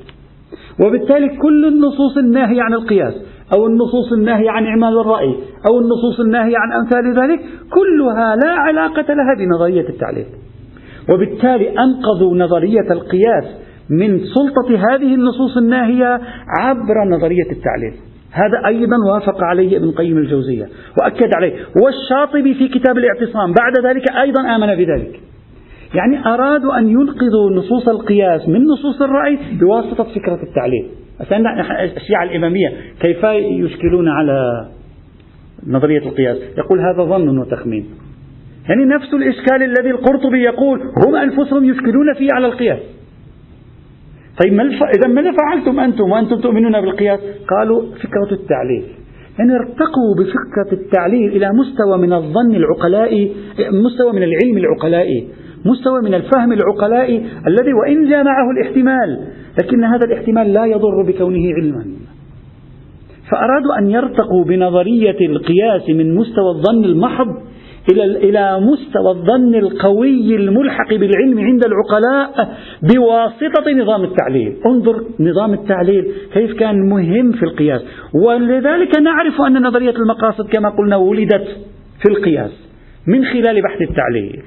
وبالتالي 0.87 1.29
كل 1.29 1.67
النصوص 1.67 2.17
الناهية 2.17 2.63
عن 2.63 2.75
القياس 2.75 3.15
أو 3.53 3.67
النصوص 3.67 4.13
الناهية 4.13 4.51
عن 4.51 4.67
إعمال 4.67 5.01
الرأي 5.01 5.35
أو 5.67 5.81
النصوص 5.81 6.21
الناهية 6.21 6.59
عن 6.59 6.73
أمثال 6.73 7.23
ذلك 7.23 7.41
كلها 7.71 8.37
لا 8.37 8.51
علاقة 8.51 9.15
لها 9.15 9.35
بنظرية 9.39 9.89
التعليل. 9.89 10.27
وبالتالي 11.11 11.69
أنقذوا 11.69 12.37
نظرية 12.37 12.93
القياس 12.93 13.45
من 13.91 14.19
سلطة 14.19 14.77
هذه 14.77 15.15
النصوص 15.15 15.57
الناهية 15.57 16.21
عبر 16.59 17.05
نظرية 17.11 17.51
التعليل. 17.51 17.95
هذا 18.33 18.67
أيضا 18.67 18.97
وافق 19.13 19.45
عليه 19.45 19.77
ابن 19.77 19.91
قيم 19.91 20.19
الجوزية 20.19 20.69
وأكد 21.01 21.31
عليه. 21.35 21.53
والشاطبي 21.83 22.55
في 22.55 22.69
كتاب 22.69 22.99
الاعتصام 22.99 23.53
بعد 23.53 23.87
ذلك 23.87 24.11
أيضا 24.11 24.41
آمن 24.57 24.75
بذلك. 24.75 25.21
يعني 25.95 26.27
أرادوا 26.27 26.79
أن 26.79 26.89
ينقذوا 26.89 27.51
نصوص 27.51 27.89
القياس 27.89 28.49
من 28.49 28.65
نصوص 28.65 29.03
الرأي 29.03 29.39
بواسطة 29.61 30.05
فكرة 30.05 30.43
التعليل 30.43 30.89
الشيعة 31.97 32.23
الإمامية 32.23 32.69
كيف 33.01 33.25
يشكلون 33.65 34.09
على 34.09 34.69
نظرية 35.67 35.99
القياس؟ 35.99 36.37
يقول 36.59 36.81
هذا 36.81 37.03
ظن 37.03 37.39
وتخمين. 37.39 37.87
يعني 38.69 38.85
نفس 38.85 39.15
الإشكال 39.15 39.63
الذي 39.63 39.91
القرطبي 39.91 40.43
يقول 40.43 40.81
هم 41.07 41.17
أنفسهم 41.17 41.65
يشكلون 41.65 42.15
فيه 42.19 42.29
على 42.33 42.47
القياس. 42.47 42.79
طيب. 44.43 44.61
إذا 44.97 45.09
ماذا 45.09 45.33
فعلتم 45.33 45.81
أنتم 45.81 46.11
وأنتم 46.11 46.41
تؤمنون 46.41 46.81
بالقياس؟ 46.81 47.21
قالوا 47.49 47.83
فكرة 47.83 48.33
التعليل. 48.33 48.85
يعني 49.39 49.53
ارتقوا 49.55 50.15
بفكرة 50.19 50.73
التعليل 50.73 51.29
إلى 51.29 51.51
مستوى 51.53 51.99
من 51.99 52.13
الظن 52.13 52.55
العقلائي 52.55 53.33
مستوى 53.59 54.13
من 54.13 54.23
العلم 54.23 54.57
العقلائي. 54.57 55.29
مستوى 55.65 56.03
من 56.03 56.15
الفهم 56.15 56.53
العقلائي 56.53 57.17
الذي 57.47 57.73
وإن 57.73 58.09
جاء 58.09 58.25
معه 58.25 58.51
الاحتمال 58.51 59.29
لكن 59.63 59.85
هذا 59.85 60.07
الاحتمال 60.07 60.53
لا 60.53 60.65
يضر 60.65 61.03
بكونه 61.03 61.55
علما. 61.55 61.85
فأرادوا 63.31 63.79
أن 63.79 63.91
يرتقوا 63.91 64.45
بنظرية 64.45 65.27
القياس 65.27 65.89
من 65.89 66.15
مستوى 66.15 66.51
الظن 66.51 66.85
المحض 66.85 67.37
إلى 67.93 68.05
إلى 68.05 68.61
مستوى 68.61 69.11
الظن 69.11 69.55
القوي 69.55 70.37
الملحق 70.37 70.89
بالعلم 70.95 71.39
عند 71.39 71.63
العقلاء 71.65 72.57
بواسطة 72.83 73.73
نظام 73.73 74.05
التعليل، 74.05 74.57
انظر 74.67 75.05
نظام 75.21 75.53
التعليل 75.53 76.13
كيف 76.35 76.53
كان 76.53 76.89
مهم 76.89 77.33
في 77.33 77.43
القياس، 77.43 77.83
ولذلك 78.15 79.01
نعرف 79.01 79.41
أن 79.41 79.63
نظرية 79.63 79.95
المقاصد 79.97 80.49
كما 80.49 80.69
قلنا 80.69 80.97
ولدت 80.97 81.47
في 82.03 82.11
القياس 82.11 82.69
من 83.07 83.25
خلال 83.25 83.63
بحث 83.63 83.83
التعليل. 83.83 84.43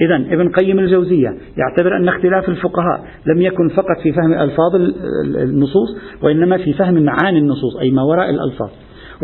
إذا 0.00 0.16
ابن 0.16 0.48
قيم 0.48 0.78
الجوزية 0.78 1.28
يعتبر 1.56 1.96
أن 1.96 2.08
اختلاف 2.08 2.48
الفقهاء 2.48 3.04
لم 3.26 3.42
يكن 3.42 3.68
فقط 3.68 4.00
في 4.02 4.12
فهم 4.12 4.32
ألفاظ 4.32 4.74
النصوص 5.42 5.88
وإنما 6.22 6.56
في 6.56 6.72
فهم 6.72 7.02
معاني 7.02 7.38
النصوص 7.38 7.76
أي 7.76 7.90
ما 7.90 8.02
وراء 8.02 8.30
الألفاظ. 8.30 8.70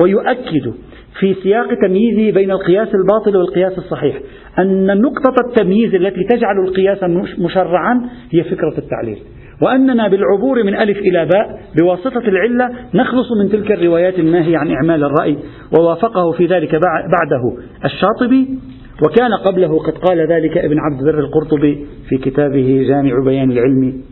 ويؤكد 0.02 0.72
في 1.18 1.34
سياق 1.34 1.74
تمييزه 1.86 2.34
بين 2.34 2.50
القياس 2.50 2.88
الباطل 2.94 3.36
والقياس 3.36 3.78
الصحيح 3.78 4.20
أن 4.58 5.00
نقطة 5.00 5.34
التمييز 5.48 5.94
التي 5.94 6.24
تجعل 6.24 6.58
القياس 6.58 6.98
مشرعا 7.38 8.00
هي 8.30 8.44
فكرة 8.44 8.78
التعليل. 8.78 9.18
وأننا 9.62 10.08
بالعبور 10.08 10.64
من 10.64 10.74
ألف 10.74 10.98
إلى 10.98 11.26
باء 11.26 11.60
بواسطة 11.80 12.28
العلة 12.28 12.70
نخلص 12.94 13.26
من 13.42 13.48
تلك 13.48 13.72
الروايات 13.72 14.18
الناهية 14.18 14.58
عن 14.58 14.70
إعمال 14.70 15.04
الرأي 15.04 15.36
ووافقه 15.78 16.32
في 16.32 16.46
ذلك 16.46 16.70
بعده 17.10 17.56
الشاطبي 17.84 18.58
وكان 19.02 19.32
قبله 19.44 19.78
قد 19.78 19.98
قال 19.98 20.32
ذلك 20.32 20.58
ابن 20.58 20.76
عبد 20.78 21.00
البر 21.00 21.18
القرطبي 21.18 21.86
في 22.08 22.18
كتابه 22.18 22.84
جامع 22.88 23.24
بيان 23.24 23.50
العلم 23.50 24.02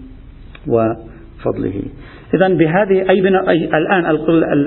وفضله. 0.68 1.82
إذا 2.34 2.48
بهذه 2.48 3.10
أي, 3.10 3.28
أي 3.48 3.64
الآن 3.78 4.04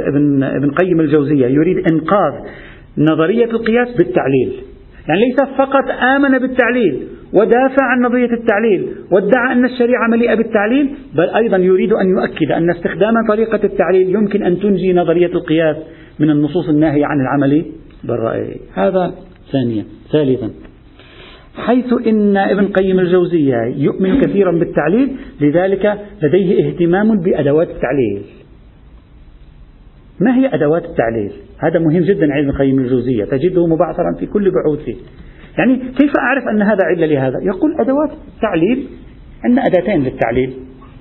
ابن 0.08 0.44
ابن 0.44 0.72
قيم 0.72 1.00
الجوزية 1.00 1.48
يريد 1.48 1.78
إنقاذ 1.92 2.34
نظرية 2.98 3.46
القياس 3.46 3.88
بالتعليل. 3.98 4.54
يعني 5.08 5.22
ليس 5.22 5.50
فقط 5.58 5.90
آمن 6.16 6.40
بالتعليل 6.40 7.08
ودافع 7.34 7.84
عن 7.84 8.02
نظرية 8.02 8.34
التعليل 8.34 8.96
وادعى 9.12 9.54
أن 9.54 9.66
الشريعة 9.66 10.08
مليئة 10.12 10.36
بالتعليل 10.36 10.90
بل 11.16 11.30
أيضا 11.30 11.58
يريد 11.58 11.94
أن 11.94 12.10
يؤكد 12.10 12.52
أن 12.52 12.70
استخدام 12.70 13.14
طريقة 13.28 13.60
التعليل 13.64 14.10
يمكن 14.10 14.44
أن 14.44 14.60
تنجي 14.60 14.94
نظرية 14.94 15.28
القياس 15.34 15.78
من 16.20 16.30
النصوص 16.30 16.70
الناهية 16.70 17.06
عن 17.06 17.22
العمل 17.22 17.66
بالرأي. 18.04 18.56
هذا 18.74 19.14
ثانيا. 19.52 19.99
ثالثا. 20.12 20.50
حيث 21.56 21.94
إن 22.08 22.38
ابن 22.38 22.68
قيم 22.68 23.00
الجوزية 23.00 23.58
يؤمن 23.76 24.22
كثيرا 24.22 24.52
بالتعليل 24.52 25.16
لذلك 25.42 26.00
لديه 26.24 26.68
اهتمام 26.68 27.20
بأدوات 27.20 27.70
التعليل. 27.70 28.22
ما 30.20 30.38
هي 30.38 30.54
أدوات 30.54 30.86
التعليل؟ 30.86 31.32
هذا 31.58 31.80
مهم 31.80 32.04
جدا 32.04 32.34
عند 32.34 32.50
ابن 32.50 32.58
قيم 32.58 32.80
الجوزية 32.80 33.26
تجده 33.26 33.68
مبعثرا 33.68 34.16
في 34.20 34.26
كل 34.26 34.52
بحوثه 34.52 34.96
يعني 35.58 35.76
كيف 35.78 36.12
أعرف 36.18 36.44
أن 36.54 36.62
هذا 36.62 36.84
علة 36.84 37.06
لهذا؟ 37.06 37.36
يقول 37.44 37.72
أدوات 37.80 38.12
التعليل 38.36 38.88
عندنا 39.44 39.66
أداتين 39.66 40.04
للتعليل. 40.04 40.54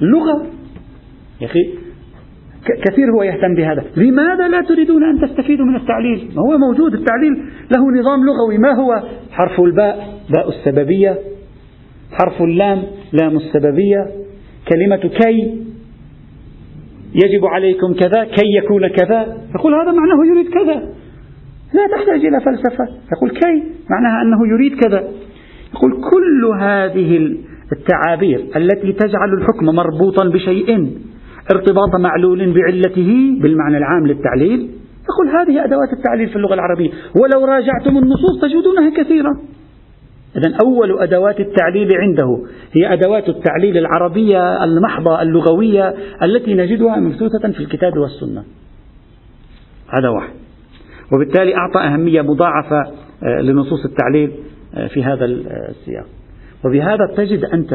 اللغة 0.03 0.47
يا 1.41 1.47
أخي 1.47 1.75
كثير 2.65 3.11
هو 3.13 3.23
يهتم 3.23 3.55
بهذا. 3.55 3.85
لماذا 3.97 4.49
لا 4.49 4.61
تريدون 4.61 5.05
أن 5.05 5.21
تستفيدوا 5.21 5.67
من 5.67 5.77
التعليل؟ 5.77 6.29
هو 6.39 6.59
موجود 6.59 6.95
التعليل 6.95 7.33
له 7.77 8.01
نظام 8.01 8.21
لغوي. 8.27 8.59
ما 8.59 8.73
هو؟ 8.75 9.03
حرف 9.31 9.61
الباء 9.61 10.21
باء 10.31 10.49
السببية. 10.49 11.19
حرف 12.13 12.43
اللام 12.43 12.83
لام 13.13 13.37
السببية. 13.37 14.07
كلمة 14.69 14.97
كي 14.97 15.65
يجب 17.15 17.47
عليكم 17.47 17.95
كذا 17.95 18.25
كي 18.25 18.47
يكون 18.65 18.89
كذا. 18.89 19.37
يقول 19.55 19.75
هذا 19.75 19.93
معناه 19.93 20.27
يريد 20.31 20.49
كذا. 20.49 20.89
لا 21.75 21.87
تحتاج 21.97 22.25
إلى 22.25 22.41
فلسفة. 22.41 22.85
يقول 23.13 23.31
كي 23.31 23.63
معناها 23.91 24.23
أنه 24.23 24.49
يريد 24.49 24.75
كذا. 24.75 25.09
يقول 25.75 25.93
كل 25.93 26.45
هذه 26.61 27.37
التعابير 27.73 28.47
التي 28.57 28.93
تجعل 28.93 29.35
الحكم 29.39 29.67
مربوطا 29.67 30.29
بشيء 30.29 30.89
ارتباط 31.51 31.95
معلول 32.01 32.55
بعلته 32.55 33.39
بالمعنى 33.43 33.77
العام 33.77 34.07
للتعليل. 34.07 34.71
يقول 35.09 35.29
هذه 35.29 35.65
أدوات 35.65 35.93
التعليل 35.93 36.29
في 36.29 36.37
اللغة 36.37 36.55
العربية. 36.55 36.91
ولو 36.91 37.45
راجعتم 37.45 37.99
النصوص 37.99 38.41
تجدونها 38.43 39.03
كثيرة. 39.03 39.41
إذا 40.37 40.57
أول 40.65 41.03
أدوات 41.03 41.41
التعليل 41.41 41.89
عنده 41.95 42.39
هي 42.73 42.93
أدوات 42.93 43.29
التعليل 43.29 43.79
العربية 43.79 44.65
المحضة 44.65 45.23
اللغوية 45.23 45.95
التي 46.23 46.55
نجدها 46.55 46.97
مبثوثة 46.97 47.53
في 47.53 47.61
الكتاب 47.61 47.93
والسنة. 47.97 48.45
هذا 49.89 50.09
واحد. 50.09 50.35
وبالتالي 51.13 51.57
أعطى 51.57 51.81
أهمية 51.81 52.23
مضاعفة 52.23 52.81
آه، 53.23 53.41
لنصوص 53.41 53.85
التعليل 53.85 54.33
آه، 54.75 54.87
في 54.87 55.05
هذا 55.05 55.25
السياق. 55.25 56.07
وبهذا 56.65 57.07
تجد 57.17 57.45
أنت 57.45 57.73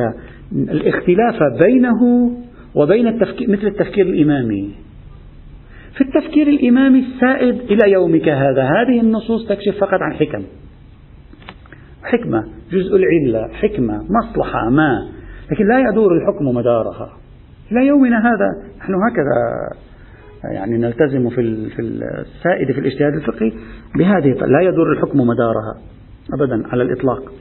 الاختلاف 0.52 1.40
بينه 1.60 2.32
وبين 2.76 3.08
التفكير 3.08 3.50
مثل 3.50 3.68
التفكير 3.68 4.06
الإمامي. 4.06 4.76
في 5.96 6.02
التفكير 6.02 6.48
الإمامي 6.48 7.00
السائد 7.00 7.72
إلى 7.72 7.92
يومك 7.92 8.30
هذا. 8.30 8.64
هذه 8.64 9.02
النصوص 9.02 9.48
تكشف 9.50 9.78
فقط 9.80 10.00
عن 10.02 10.14
حكم. 10.14 10.44
حكمة 12.04 12.44
جزء 12.72 12.96
العلة 12.96 13.54
حكمة 13.54 14.04
مصلحة 14.10 14.70
ما. 14.70 15.10
لكن 15.52 15.68
لا 15.68 15.80
يدور 15.90 16.18
الحكم 16.18 16.46
مدارها. 16.46 17.18
إلى 17.72 17.88
يومنا 17.88 18.20
هذا 18.20 18.74
نحن 18.80 18.94
هكذا 18.94 19.36
يعني 20.54 20.78
نلتزم 20.78 21.30
في 21.30 21.70
في 21.70 21.82
السائد 21.82 22.72
في 22.72 22.80
الاجتهاد 22.80 23.14
الفقهي 23.14 23.52
بهذه 23.98 24.32
لا 24.46 24.62
يدور 24.62 24.94
الحكم 24.94 25.20
مدارها 25.20 25.78
أبدا 26.34 26.68
على 26.68 26.84
الإطلاق. 26.84 27.32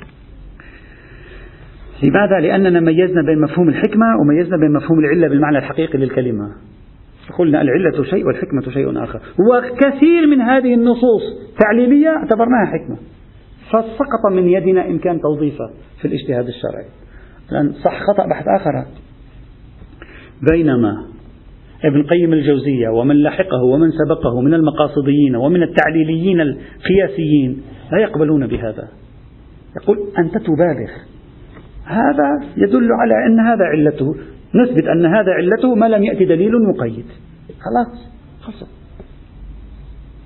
لماذا؟ 2.03 2.41
لأننا 2.41 2.81
ميزنا 2.81 3.23
بين 3.23 3.41
مفهوم 3.41 3.69
الحكمة 3.69 4.07
وميزنا 4.21 4.57
بين 4.57 4.73
مفهوم 4.73 4.99
العلة 4.99 5.29
بالمعنى 5.29 5.59
الحقيقي 5.59 5.99
للكلمة. 5.99 6.49
قلنا 7.39 7.63
العلة 7.63 8.05
شيء 8.05 8.27
والحكمة 8.27 8.63
شيء 8.63 9.05
آخر. 9.05 9.21
وكثير 9.51 10.27
من 10.27 10.41
هذه 10.41 10.75
النصوص 10.75 11.23
تعليلية 11.61 12.09
اعتبرناها 12.09 12.67
حكمة. 12.67 12.97
فسقط 13.69 14.33
من 14.33 14.49
يدنا 14.49 14.87
إمكان 14.89 15.21
توظيفه 15.21 15.71
في 16.01 16.09
الاجتهاد 16.09 16.47
الشرعي. 16.47 16.87
الآن 17.53 17.73
صح 17.73 18.01
خطأ 18.03 18.27
بحث 18.27 18.45
آخر. 18.61 18.85
بينما 20.53 21.07
ابن 21.85 22.01
القيم 22.01 22.33
الجوزية 22.33 22.89
ومن 22.89 23.23
لحقه 23.23 23.63
ومن 23.63 23.91
سبقه 23.91 24.41
من 24.41 24.55
المقاصديين 24.55 25.37
ومن 25.37 25.63
التعليليين 25.63 26.41
القياسيين 26.41 27.63
لا 27.93 27.99
يقبلون 27.99 28.47
بهذا. 28.47 28.89
يقول 29.83 29.99
أنت 30.19 30.39
تبالغ. 30.39 30.91
هذا 31.87 32.41
يدل 32.57 32.93
على 32.93 33.27
أن 33.27 33.41
هذا 33.41 33.65
علته. 33.65 34.15
نثبت 34.55 34.85
أن 34.85 35.07
هذا 35.07 35.33
علته 35.33 35.75
ما 35.75 35.87
لم 35.87 36.05
يأتي 36.05 36.25
دليل 36.25 36.53
مقيد. 36.63 37.07
خلاص 37.49 38.13
خلص 38.43 38.71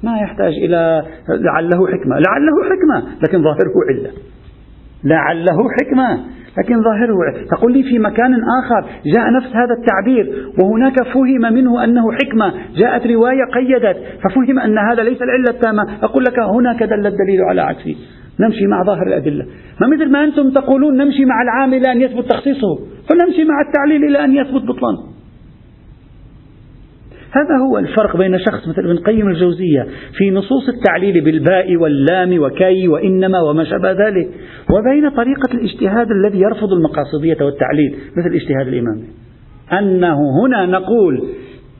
ما 0.02 0.18
يحتاج 0.18 0.52
إلى 0.52 1.02
لعله 1.28 1.86
حكمة. 1.86 2.18
لعله 2.18 2.64
حكمة 2.64 3.12
لكن 3.22 3.42
ظاهره 3.42 3.74
علة. 3.88 4.10
لعله 5.04 5.58
حكمة 5.80 6.24
لكن 6.58 6.82
ظاهره 6.82 7.46
تقول 7.50 7.72
لي 7.72 7.82
في 7.82 7.98
مكان 7.98 8.34
آخر 8.34 8.88
جاء 9.14 9.32
نفس 9.36 9.46
هذا 9.46 9.74
التعبير 9.78 10.52
وهناك 10.58 11.02
فهم 11.14 11.54
منه 11.54 11.84
أنه 11.84 12.12
حكمة. 12.12 12.52
جاءت 12.76 13.06
رواية 13.06 13.44
قيدت 13.54 13.96
ففهم 14.24 14.58
أن 14.58 14.78
هذا 14.78 15.02
ليس 15.02 15.22
العلة 15.22 15.50
التامة. 15.50 16.04
أقول 16.04 16.24
لك 16.24 16.38
هناك 16.38 16.82
دل 16.82 17.06
الدليل 17.06 17.40
على 17.48 17.60
عكسه. 17.60 17.96
نمشي 18.40 18.66
مع 18.66 18.82
ظاهر 18.82 19.06
الأدلة. 19.06 19.46
ما 19.80 19.86
مثل 19.86 20.10
ما 20.10 20.24
أنتم 20.24 20.50
تقولون 20.50 20.96
نمشي 20.96 21.24
مع 21.24 21.42
العام 21.42 21.74
إلى 21.74 21.92
أن 21.92 22.00
يثبت 22.00 22.30
تخصيصه 22.30 22.78
فنمشي 23.08 23.44
مع 23.44 23.60
التعليل 23.68 24.04
إلى 24.04 24.24
أن 24.24 24.32
يثبت 24.36 24.62
بطلانه 24.62 25.16
هذا 27.36 27.56
هو 27.68 27.78
الفرق 27.78 28.16
بين 28.16 28.38
شخص 28.38 28.68
مثل 28.68 28.80
ابن 28.80 28.90
القيم 28.90 29.28
الجوزية 29.28 29.86
في 30.18 30.30
نصوص 30.30 30.68
التعليل 30.68 31.24
بالباء 31.24 31.76
واللام 31.76 32.38
وكي 32.38 32.88
وإنما 32.88 33.40
وما 33.40 33.64
شابه 33.64 33.92
ذلك 33.92 34.28
وبين 34.70 35.10
طريقة 35.10 35.54
الاجتهاد 35.54 36.10
الذي 36.10 36.40
يرفض 36.40 36.72
المقاصدية 36.72 37.44
والتعليل 37.44 37.96
مثل 38.16 38.34
اجتهاد 38.34 38.68
الإمام. 38.68 39.02
أنه 39.72 40.18
هنا 40.42 40.66
نقول 40.66 41.22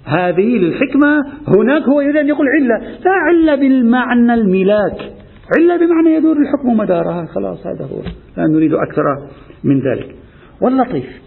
هذه 0.04 0.58
للحكمة 0.58 1.16
هناك 1.58 1.82
هو 1.82 2.00
يريد 2.00 2.16
أن 2.16 2.28
يقول 2.28 2.46
علة. 2.48 2.88
لا 3.04 3.10
علة 3.10 3.54
بالمعنى 3.54 4.34
الملاك. 4.34 5.12
علة 5.58 5.76
بمعنى 5.76 6.16
يدور 6.16 6.36
الحكم 6.36 6.76
مدارها. 6.76 7.26
خلاص 7.26 7.66
هذا 7.66 7.84
هو. 7.84 8.02
لا 8.36 8.46
نريد 8.46 8.74
أكثر 8.74 9.02
من 9.64 9.80
ذلك. 9.80 10.14
واللطيف 10.62 11.22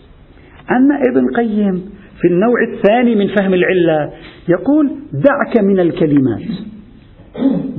أن 0.71 0.91
ابن 0.91 1.27
قيم 1.35 1.89
في 2.21 2.27
النوع 2.27 2.55
الثاني 2.73 3.15
من 3.15 3.27
فهم 3.27 3.53
العلة 3.53 4.13
يقول 4.49 4.91
دعك 5.13 5.63
من 5.63 5.79
الكلمات. 5.79 6.41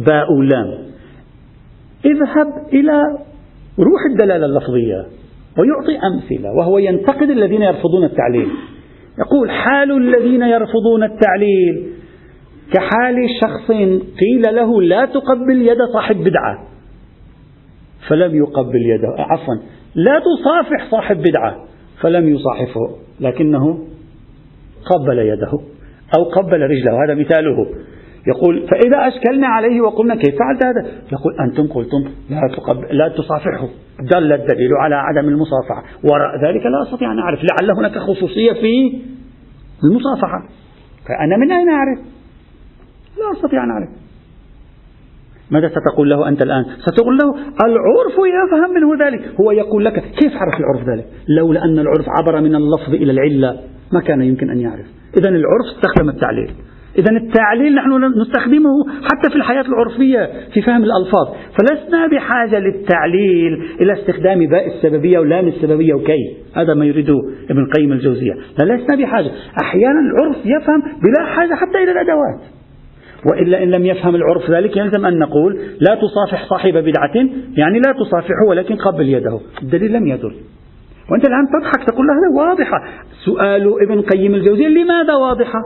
باء 0.06 0.40
لام. 0.40 0.78
اذهب 2.04 2.46
إلى 2.72 3.02
روح 3.78 4.00
الدلالة 4.10 4.46
اللفظية 4.46 5.06
ويعطي 5.58 5.98
أمثلة 6.06 6.52
وهو 6.58 6.78
ينتقد 6.78 7.30
الذين 7.30 7.62
يرفضون 7.62 8.04
التعليل. 8.04 8.48
يقول 9.18 9.50
حال 9.50 9.96
الذين 9.96 10.42
يرفضون 10.42 11.02
التعليل. 11.02 11.99
كحال 12.72 13.16
شخص 13.40 13.70
قيل 14.20 14.54
له 14.54 14.82
لا 14.82 15.04
تقبل 15.04 15.62
يد 15.62 15.78
صاحب 15.92 16.16
بدعة. 16.16 16.58
فلم 18.08 18.34
يقبل 18.34 18.82
يده 18.86 19.14
عفوا 19.18 19.54
لا 19.94 20.20
تصافح 20.20 20.90
صاحب 20.90 21.16
بدعة. 21.16 21.64
فلم 22.00 22.28
يصاحفه 22.28 22.96
لكنه 23.20 23.78
قبل 24.92 25.18
يده 25.18 25.52
أو 26.18 26.24
قبل 26.24 26.60
رجله. 26.62 27.04
هذا 27.04 27.14
مثاله. 27.14 27.66
يقول 28.26 28.68
فإذا 28.68 29.08
أشكلنا 29.08 29.46
عليه 29.46 29.80
وقلنا 29.80 30.14
كيف 30.14 30.34
فعلت 30.38 30.64
هذا؟ 30.64 30.92
يقول 31.12 31.32
أنتم 31.40 31.72
قلتم 31.72 32.04
لا, 32.30 32.40
تقبل 32.56 32.96
لا 32.96 33.08
تصافحه. 33.08 33.68
دل 34.00 34.32
الدليل 34.32 34.72
على 34.82 34.94
عدم 34.94 35.28
المصافحة. 35.28 35.82
وراء 36.04 36.44
ذلك 36.44 36.66
لا 36.66 36.82
أستطيع 36.82 37.12
أن 37.12 37.18
أعرف. 37.18 37.38
لعل 37.38 37.76
هناك 37.78 37.98
خصوصية 37.98 38.52
في 38.52 38.98
المصافحة. 39.84 40.48
فأنا 41.08 41.36
من 41.36 41.52
أين 41.52 41.68
أعرف؟ 41.68 41.98
لا 43.20 43.38
أستطيع 43.38 43.64
أن 43.64 43.70
أعرف. 43.70 43.88
ماذا 45.50 45.68
ستقول 45.68 46.10
له 46.10 46.28
أنت 46.28 46.42
الآن؟ 46.42 46.64
ستقول 46.78 47.18
له 47.18 47.34
العرف 47.66 48.12
يفهم 48.12 48.74
منه 48.74 49.06
ذلك. 49.06 49.40
هو 49.40 49.50
يقول 49.50 49.84
لك 49.84 49.92
كيف 49.92 50.32
عرف 50.32 50.54
العرف 50.60 50.88
ذلك؟ 50.88 51.06
لولا 51.28 51.64
أن 51.64 51.78
العرف 51.78 52.04
عبر 52.18 52.40
من 52.40 52.54
اللفظ 52.54 52.94
إلى 52.94 53.12
العلة 53.12 53.60
ما 53.92 54.00
كان 54.00 54.22
يمكن 54.22 54.50
أن 54.50 54.60
يعرف. 54.60 54.86
إذا 55.16 55.28
العرف 55.28 55.66
استخدم 55.76 56.08
التعليل. 56.08 56.50
إذا 56.98 57.10
التعليل 57.16 57.74
نحن 57.74 58.20
نستخدمه 58.20 58.70
حتى 58.88 59.30
في 59.30 59.36
الحياة 59.36 59.64
العرفية 59.68 60.30
في 60.54 60.62
فهم 60.62 60.84
الألفاظ. 60.84 61.28
فلسنا 61.60 62.06
بحاجة 62.06 62.58
للتعليل 62.58 63.52
إلى 63.80 63.92
استخدام 63.92 64.46
باء 64.46 64.66
السببية 64.66 65.18
ولام 65.18 65.48
السببية 65.48 65.94
وكي. 65.94 66.36
هذا 66.56 66.74
ما 66.74 66.84
يريده 66.84 67.14
ابن 67.50 67.58
القيم 67.58 67.92
الجوزية. 67.92 68.32
لسنا 68.62 68.96
بحاجة. 68.96 69.30
أحيانا 69.62 70.00
العرف 70.00 70.36
يفهم 70.36 70.82
بلا 70.82 71.26
حاجة 71.26 71.54
حتى 71.54 71.78
إلى 71.78 71.92
الأدوات. 71.92 72.59
وإلا 73.26 73.62
إن 73.62 73.70
لم 73.70 73.86
يفهم 73.86 74.14
العرف 74.14 74.50
ذلك 74.50 74.76
يلزم 74.76 75.06
أن 75.06 75.18
نقول 75.18 75.56
لا 75.80 75.94
تصافح 75.94 76.48
صاحب 76.48 76.72
بدعة 76.72 77.14
يعني 77.56 77.78
لا 77.86 77.92
تصافحه 77.92 78.48
ولكن 78.48 78.76
قبل 78.76 79.08
يده. 79.08 79.40
الدليل 79.62 79.92
لم 79.92 80.06
يدل. 80.06 80.34
وأنت 81.10 81.24
الآن 81.28 81.46
تضحك 81.60 81.88
تقول 81.88 82.06
هذا 82.10 82.48
واضحة. 82.48 82.84
سؤال 83.24 83.74
ابن 83.82 84.02
قيم 84.02 84.34
الجوزية 84.34 84.68
لماذا 84.68 85.14
واضحة؟ 85.14 85.60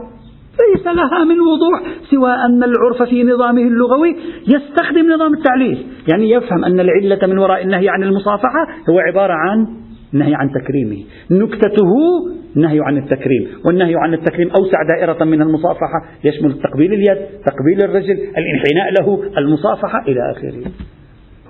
ليس 0.74 0.86
لها 0.86 1.24
من 1.24 1.40
وضوح 1.40 1.82
سوى 2.10 2.30
أن 2.30 2.62
العرف 2.64 3.02
في 3.08 3.24
نظامه 3.24 3.62
اللغوي 3.62 4.16
يستخدم 4.48 5.12
نظام 5.14 5.34
التعليل. 5.34 5.86
يعني 6.08 6.30
يفهم 6.30 6.64
أن 6.64 6.80
العلة 6.80 7.26
من 7.26 7.38
وراء 7.38 7.62
النهي 7.62 7.88
عن 7.88 8.02
المصافحة 8.02 8.66
هو 8.90 8.98
عبارة 8.98 9.32
عن 9.32 9.66
النهي 10.14 10.34
عن 10.34 10.50
تكريمه. 10.50 11.04
نكتته 11.30 11.92
النهي 12.56 12.80
عن 12.80 12.96
التكريم. 12.96 13.48
والنهي 13.66 13.94
عن 13.96 14.14
التكريم 14.14 14.50
أوسع 14.50 14.78
دائرة 14.96 15.24
من 15.24 15.42
المصافحة. 15.42 16.04
يشمل 16.24 16.52
تقبيل 16.62 16.92
اليد 16.92 17.18
تقبيل 17.46 17.82
الرجل 17.84 18.18
الانحناء 18.38 18.92
له 19.00 19.38
المصافحة 19.38 20.02
إلى 20.08 20.30
آخره. 20.30 20.58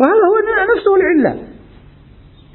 وهذا 0.01 0.25
هو 0.31 0.37
نفسه 0.77 0.97
العلة. 0.97 1.54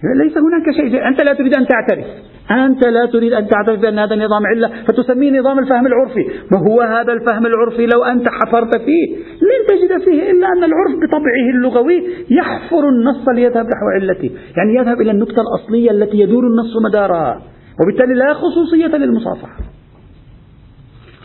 ليس 0.04 0.38
هناك 0.38 0.76
شيء 0.76 1.08
أنت 1.08 1.22
لا 1.22 1.34
تريد 1.34 1.56
أن 1.56 1.68
تعترف. 1.68 2.06
أنت 2.52 2.84
لا 2.88 3.06
تريد 3.06 3.34
أن 3.34 3.48
تعترف 3.48 3.80
بأن 3.80 4.00
هذا 4.00 4.16
نظام 4.16 4.46
علة. 4.46 4.72
فتسميه 4.88 5.40
نظام 5.40 5.60
الفهم 5.60 5.88
العرفي. 5.88 6.26
ما 6.52 6.58
هو 6.58 6.82
هذا 6.82 7.14
الفهم 7.14 7.46
العرفي 7.46 7.86
لو 7.86 8.04
أنت 8.04 8.28
حفرت 8.28 8.78
فيه؟ 8.78 9.16
لن 9.18 9.62
تجد 9.70 10.04
فيه 10.06 10.32
إلا 10.32 10.48
أن 10.48 10.64
العرف 10.64 10.92
بطبعه 11.04 11.50
اللغوي 11.56 12.04
يحفر 12.30 12.90
النص 12.90 13.30
ليذهب 13.36 13.66
نحو 13.66 13.86
علته. 13.96 14.30
يعني 14.58 14.76
يذهب 14.76 15.02
إلى 15.02 15.12
النكتة 15.12 15.42
الأصلية 15.42 15.92
التي 15.92 16.18
يدور 16.18 16.48
النص 16.48 16.74
مدارها. 16.90 17.42
وبالتالي 17.82 18.14
لا 18.14 18.34
خصوصية 18.34 18.98
للمصافحة. 18.98 19.58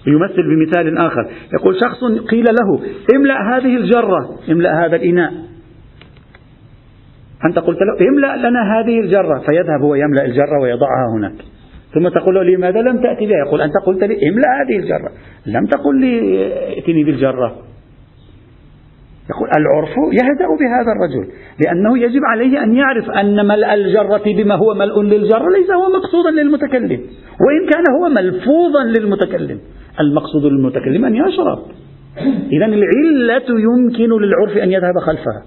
يمثل 0.06 0.42
بمثال 0.42 0.98
آخر. 0.98 1.30
يقول 1.54 1.76
شخص 1.80 2.04
قيل 2.30 2.44
له 2.44 2.80
املأ 3.16 3.56
هذه 3.56 3.76
الجرة. 3.76 4.38
املأ 4.50 4.86
هذا 4.86 4.96
الإناء. 4.96 5.32
أنت 7.46 7.58
قلت 7.58 7.78
له 7.82 8.08
املأ 8.08 8.48
لنا 8.48 8.80
هذه 8.80 9.00
الجرة. 9.00 9.38
فيذهب 9.38 9.80
هو 9.80 9.94
يملأ 9.94 10.24
الجرة 10.24 10.60
ويضعها 10.62 11.06
هناك. 11.16 11.44
ثم 11.94 12.08
تقول 12.08 12.34
له 12.34 12.42
لماذا 12.42 12.80
لم 12.80 13.02
تأتي 13.02 13.26
بها؟ 13.26 13.38
يقول 13.46 13.60
أنت 13.60 13.72
قلت 13.86 14.04
لي 14.04 14.28
املأ 14.28 14.48
هذه 14.62 14.76
الجرة. 14.78 15.10
لم 15.46 15.66
تقل 15.66 16.00
لي 16.00 16.44
ائتني 16.68 17.04
بالجرة. 17.04 17.56
يقول 19.30 19.48
العرف 19.58 19.88
يهدأ 20.12 20.46
بهذا 20.60 20.92
الرجل 20.96 21.32
لأنه 21.64 21.98
يجب 21.98 22.20
عليه 22.24 22.62
أن 22.62 22.74
يعرف 22.74 23.10
أن 23.10 23.46
ملء 23.46 23.74
الجرة 23.74 24.22
بما 24.26 24.54
هو 24.54 24.74
ملء 24.74 25.02
للجرة 25.02 25.48
ليس 25.50 25.70
هو 25.70 25.88
مقصودا 25.98 26.30
للمتكلم 26.30 27.00
وإن 27.44 27.70
كان 27.72 27.84
هو 28.00 28.08
ملفوظا 28.08 28.84
للمتكلم. 28.84 29.58
المقصود 30.00 30.44
للمتكلم 30.44 31.04
أن 31.04 31.14
يشرب. 31.14 31.58
إذا 32.52 32.66
العلة 32.66 33.48
يمكن 33.48 34.22
للعرف 34.22 34.56
أن 34.56 34.72
يذهب 34.72 34.98
خلفها. 35.06 35.42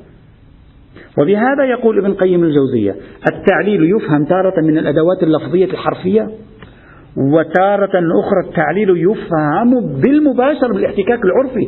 وبهذا 1.22 1.64
يقول 1.64 2.06
ابن 2.06 2.14
قيم 2.14 2.44
الجوزية 2.44 2.96
التعليل 3.32 3.96
يفهم 3.96 4.26
تارة 4.26 4.62
من 4.62 4.78
الأدوات 4.78 5.24
اللفظية 5.24 5.66
الحرفية 5.66 6.28
وتارة 7.34 8.00
أخرى 8.20 8.50
التعليل 8.50 8.90
يفهم 9.12 10.00
بالمباشر 10.02 10.74
بالاحتكاك 10.74 11.20
العرفي. 11.26 11.68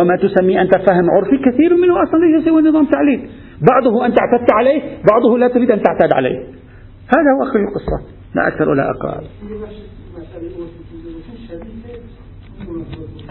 وما 0.00 0.16
تسمي 0.16 0.60
أنت 0.60 0.78
فهم 0.78 1.10
عرفي 1.10 1.38
كثير 1.50 1.76
منه 1.76 2.02
أصلا 2.02 2.18
ليس 2.20 2.44
سوى 2.44 2.62
نظام 2.62 2.86
تعليل. 2.86 3.28
بعضه 3.72 4.06
أنت 4.06 4.16
اعتدت 4.20 4.52
عليه 4.52 4.82
بعضه 5.12 5.38
لا 5.38 5.48
تريد 5.48 5.70
أن 5.70 5.82
تعتاد 5.82 6.12
عليه. 6.12 6.38
هذا 7.16 7.30
هو 7.38 7.42
أخر 7.42 7.58
القصة 7.58 8.16
لا 8.34 8.48
أكثر 8.48 8.68
ولا 8.68 8.90
أقل. 8.90 9.24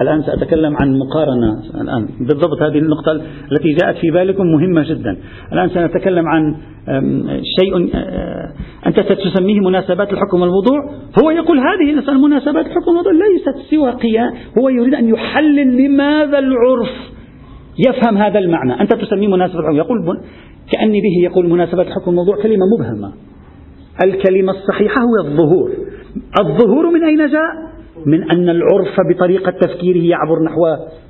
الآن 0.01 0.23
سأتكلم 0.23 0.77
عن 0.77 0.99
مقارنة 0.99 1.81
الآن. 1.81 2.07
بالضبط 2.19 2.61
هذه 2.61 2.77
النقطة 2.77 3.11
التي 3.51 3.73
جاءت 3.81 3.95
في 3.97 4.11
بالكم 4.11 4.43
مهمة 4.47 4.83
جدا. 4.89 5.17
الآن 5.53 5.69
سنتكلم 5.69 6.27
عن 6.27 6.55
شيء 7.59 7.89
أنت 8.87 8.99
ستسميه 8.99 9.59
مناسبات 9.59 10.13
الحكم 10.13 10.41
والوضوع؟ 10.41 10.79
هو 11.23 11.29
يقول 11.29 11.59
هذه 11.59 12.17
مناسبات 12.17 12.65
الحكم 12.65 12.87
والوضوع 12.87 13.11
ليست 13.11 13.69
سوى 13.69 13.91
قيام 13.91 14.33
هو 14.59 14.69
يريد 14.69 14.93
أن 14.93 15.09
يحلل 15.09 15.77
لماذا 15.77 16.39
العرف 16.39 16.91
يفهم 17.87 18.17
هذا 18.17 18.39
المعنى. 18.39 18.81
أنت 18.81 18.93
تسميه 18.93 19.27
مناسبة 19.27 19.59
الحكم. 19.59 19.75
يقول 19.75 19.97
كأني 20.71 21.01
به 21.01 21.23
يقول 21.23 21.49
مناسبة 21.49 21.81
الحكم 21.81 22.13
موضوع 22.13 22.35
كلمة 22.43 22.65
مبهمة. 22.77 23.13
الكلمة 24.03 24.53
الصحيحة 24.53 25.01
هو 25.01 25.27
الظهور. 25.27 25.71
الظهور 26.39 26.89
من 26.89 27.03
أين 27.03 27.17
جاء؟ 27.17 27.74
من 28.05 28.31
أن 28.31 28.49
العرف 28.49 28.95
بطريقة 29.09 29.51
تفكيره 29.51 30.03
يعبر 30.03 30.43
نحو 30.43 30.61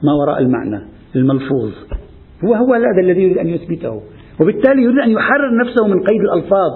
ما 0.04 0.14
وراء 0.22 0.40
المعنى 0.40 0.82
الملفوظ. 1.16 1.72
هو 2.46 2.54
هو 2.54 2.74
هذا 2.74 3.02
الذي 3.02 3.24
يريد 3.24 3.38
أن 3.38 3.48
يثبته. 3.48 4.02
وبالتالي 4.42 4.84
يريد 4.84 5.00
أن 5.00 5.10
يحرر 5.10 5.58
نفسه 5.62 5.88
من 5.88 6.04
قيد 6.04 6.22
الألفاظ 6.22 6.72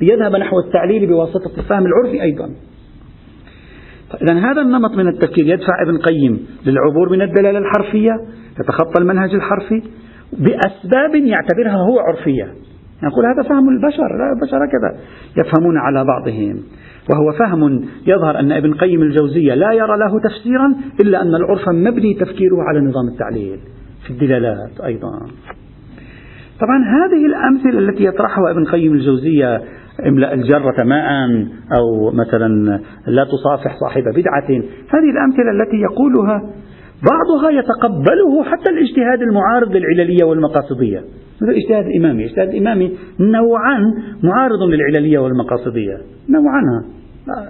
ليذهب 0.00 0.36
نحو 0.36 0.60
التعليل 0.66 1.06
بواسطة 1.06 1.58
الفهم 1.58 1.86
العرفي 1.86 2.22
أيضا. 2.22 2.50
إذا 4.22 4.34
هذا 4.34 4.60
النمط 4.60 4.90
من 4.96 5.08
التفكير 5.08 5.46
يدفع 5.46 5.82
ابن 5.82 5.98
قيم 5.98 6.46
للعبور 6.66 7.10
من 7.10 7.22
الدلالة 7.22 7.58
الحرفية 7.58 8.12
يتخطى 8.60 9.02
المنهج 9.02 9.34
الحرفي 9.34 9.82
بأسباب 10.32 11.14
يعتبرها 11.14 11.76
هو 11.90 11.98
عرفية. 11.98 12.44
نقول 13.02 13.26
هذا 13.26 13.48
فهم 13.48 13.68
البشر 13.68 14.18
لا 14.18 14.32
البشر 14.32 14.56
هكذا 14.56 15.00
يفهمون 15.36 15.78
على 15.78 16.04
بعضهم. 16.04 16.62
وهو 17.10 17.32
فهم 17.38 17.84
يظهر 18.06 18.38
أن 18.38 18.52
ابن 18.52 18.74
قيم 18.74 19.02
الجوزية 19.02 19.54
لا 19.54 19.72
يرى 19.72 19.98
له 19.98 20.20
تفسيرا 20.20 20.74
إلا 21.00 21.22
أن 21.22 21.34
العرف 21.34 21.68
مبني 21.68 22.14
تفكيره 22.14 22.62
على 22.68 22.80
نظام 22.80 23.08
التعليل 23.12 23.58
في 24.06 24.10
الدلالات 24.10 24.80
أيضا. 24.84 25.10
طبعا 26.60 26.78
هذه 26.78 27.26
الأمثلة 27.26 27.78
التي 27.78 28.04
يطرحها 28.04 28.50
ابن 28.50 28.64
قيم 28.64 28.92
الجوزية 28.92 29.62
املأ 30.06 30.34
الجرة 30.34 30.84
ماء 30.84 31.28
أو 31.72 32.10
مثلا 32.10 32.80
لا 33.06 33.24
تصافح 33.24 33.76
صاحب 33.80 34.02
بدعة 34.02 34.48
هذه 34.94 35.10
الأمثلة 35.10 35.50
التي 35.50 35.76
يقولها 35.76 36.42
بعضها 37.10 37.50
يتقبله 37.50 38.44
حتى 38.44 38.70
الاجتهاد 38.70 39.22
المعارض 39.22 39.76
للعللية 39.76 40.24
والمقاصدية. 40.24 40.98
مثل 41.42 41.50
الاجتهاد 41.50 41.86
الإمامي 41.86 42.24
الاجتهاد 42.24 42.48
الإمامي 42.48 42.98
نوعا 43.20 43.78
معارض 44.22 44.62
للعللية 44.62 45.18
والمقاصدية. 45.18 45.98
نوعا. 46.28 46.62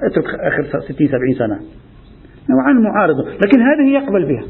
اترك 0.03 0.25
آخر 0.25 0.81
60 0.81 1.09
70 1.09 1.35
سنة. 1.39 1.59
نوعا 2.51 2.73
معارض. 2.73 3.17
لكن 3.21 3.61
هذه 3.61 3.93
يقبل 3.93 4.25
بها. 4.25 4.45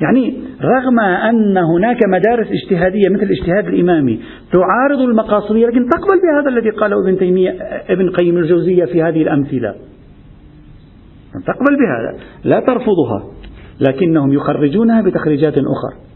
يعني 0.00 0.34
رغم 0.62 1.00
أن 1.00 1.56
هناك 1.56 1.98
مدارس 2.08 2.46
اجتهادية 2.46 3.08
مثل 3.10 3.22
الاجتهاد 3.22 3.66
الإمامي 3.66 4.20
تعارض 4.52 5.00
المقاصدية 5.00 5.66
لكن 5.66 5.88
تقبل 5.88 6.20
بهذا 6.22 6.48
الذي 6.48 6.70
قاله 6.70 7.00
ابن 7.00 7.18
تيمية 7.18 7.50
ابن 7.88 8.10
قيم 8.10 8.38
الجوزية 8.38 8.84
في 8.84 9.02
هذه 9.02 9.22
الأمثلة. 9.22 9.74
تقبل 11.46 11.76
بهذا. 11.76 12.18
لا 12.44 12.60
ترفضها. 12.60 13.24
لكنهم 13.80 14.32
يخرجونها 14.32 15.02
بتخريجات 15.02 15.52
أخرى. 15.52 16.06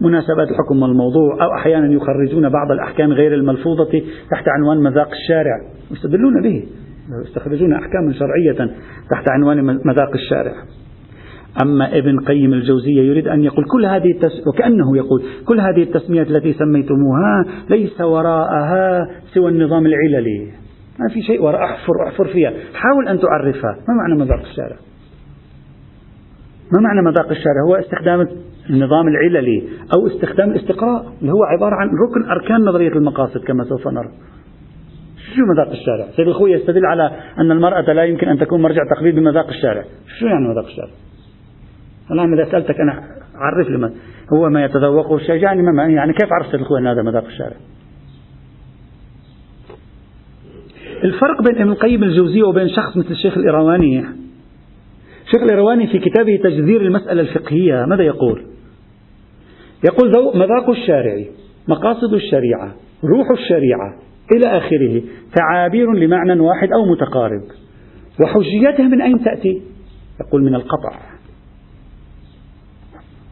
مناسبات 0.00 0.48
الحكم 0.50 0.82
والموضوع 0.82 1.44
أو 1.44 1.54
أحيانا 1.54 1.92
يخرجون 1.92 2.48
بعض 2.48 2.70
الأحكام 2.72 3.12
غير 3.12 3.34
الملفوظة 3.34 4.02
تحت 4.30 4.44
عنوان 4.48 4.78
مذاق 4.82 5.08
الشارع. 5.10 5.60
يستدلون 5.90 6.42
به. 6.42 6.66
يستخرجون 7.24 7.72
أحكاما 7.72 8.12
شرعية 8.12 8.70
تحت 9.10 9.28
عنوان 9.28 9.64
مذاق 9.64 10.10
الشارع. 10.14 10.52
أما 11.62 11.98
ابن 11.98 12.20
قيم 12.20 12.52
الجوزية 12.52 13.02
يريد 13.02 13.28
أن 13.28 13.44
يقول 13.44 13.64
كل 13.64 13.86
هذه 13.86 14.10
التس... 14.10 14.46
وكأنه 14.46 14.96
يقول 14.96 15.22
كل 15.44 15.60
هذه 15.60 15.82
التسميات 15.82 16.30
التي 16.30 16.52
سميتموها 16.52 17.44
ليس 17.70 18.00
وراءها 18.00 19.08
سوى 19.34 19.50
النظام 19.50 19.86
العللي. 19.86 20.48
ما 20.98 21.08
في 21.14 21.22
شيء 21.22 21.42
وراء 21.42 21.64
أحفر 21.64 21.92
أحفر 22.08 22.24
فيها. 22.24 22.52
حاول 22.74 23.08
أن 23.08 23.20
تعرفها. 23.20 23.76
ما 23.88 23.94
معنى 23.94 24.14
مذاق 24.14 24.40
الشارع؟ 24.40 24.76
ما 26.72 26.80
معنى 26.80 27.02
مذاق 27.02 27.30
الشارع؟ 27.30 27.62
هو 27.68 27.74
استخدام 27.74 28.28
النظام 28.70 29.08
العللي 29.08 29.62
أو 29.94 30.06
استخدام 30.06 30.50
الاستقراء 30.50 31.12
اللي 31.20 31.32
هو 31.32 31.44
عبارة 31.44 31.74
عن 31.74 31.88
ركن 31.88 32.30
أركان 32.30 32.60
نظرية 32.60 32.92
المقاصد 32.92 33.44
كما 33.44 33.64
سوف 33.64 33.88
نرى. 33.88 34.08
شو 35.36 35.42
مذاق 35.42 35.70
الشارع؟ 35.70 36.06
سيد 36.16 36.28
الخوي 36.28 36.52
يستدل 36.52 36.86
على 36.86 37.10
أن 37.38 37.50
المرأة 37.50 37.92
لا 37.92 38.04
يمكن 38.04 38.28
أن 38.28 38.38
تكون 38.38 38.62
مرجع 38.62 38.82
تقليد 38.96 39.14
بمذاق 39.14 39.48
الشارع. 39.48 39.84
شو 40.18 40.26
يعني 40.26 40.48
مذاق 40.48 40.64
الشارع؟ 40.64 40.90
الآن 42.10 42.32
إذا 42.32 42.50
سألتك 42.50 42.80
أنا 42.80 43.02
عرف 43.34 43.68
لي 43.68 43.92
هو 44.32 44.48
ما 44.48 44.64
يتذوقه 44.64 45.16
الشيء 45.16 45.42
يعني 45.42 45.62
ما 45.62 45.84
يعني 45.84 46.12
كيف 46.12 46.28
عرفت 46.32 46.54
الأخوة 46.54 46.78
أن 46.78 46.86
هذا 46.86 47.02
مذاق 47.02 47.24
الشارع؟ 47.24 47.56
الفرق 51.04 51.42
بين 51.42 51.62
ابن 51.62 51.70
القيم 51.70 52.04
الجوزية 52.04 52.42
وبين 52.42 52.68
شخص 52.68 52.96
مثل 52.96 53.10
الشيخ 53.10 53.36
الإيرواني. 53.36 53.98
الشيخ 55.26 55.42
الإيرواني 55.42 55.86
في 55.86 55.98
كتابه 55.98 56.36
تجذير 56.36 56.80
المسألة 56.80 57.20
الفقهية 57.20 57.84
ماذا 57.84 58.02
يقول؟ 58.02 58.42
يقول 59.84 60.10
مذاق 60.34 60.70
الشارع 60.70 61.24
مقاصد 61.68 62.14
الشريعة 62.14 62.74
روح 63.04 63.30
الشريعة 63.30 63.96
إلى 64.32 64.58
آخره 64.58 65.02
تعابير 65.34 65.92
لمعنى 65.92 66.40
واحد 66.40 66.68
أو 66.72 66.92
متقارب. 66.92 67.42
وحجيته 68.20 68.84
من 68.84 69.02
أين 69.02 69.24
تأتي؟ 69.24 69.62
يقول 70.20 70.42
من 70.42 70.54
القطع. 70.54 70.98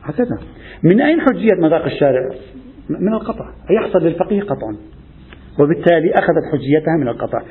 هكذا. 0.03 0.39
من 0.83 1.01
أين 1.01 1.21
حجية 1.21 1.55
مذاق 1.63 1.85
الشارع؟ 1.85 2.31
من 2.89 3.15
القطع. 3.15 3.51
يحصل 3.71 3.99
للفقيه 3.99 4.43
قطع 4.43 4.94
وبالتالي 5.61 6.13
أخذت 6.13 6.45
حجيتها 6.53 6.97
من 7.01 7.09
القطع. 7.09 7.43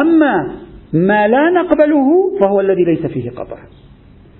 أما 0.00 0.56
ما 0.92 1.28
لا 1.28 1.50
نقبله 1.50 2.38
فهو 2.40 2.60
الذي 2.60 2.84
ليس 2.84 3.06
فيه 3.06 3.30
قطع. 3.30 3.56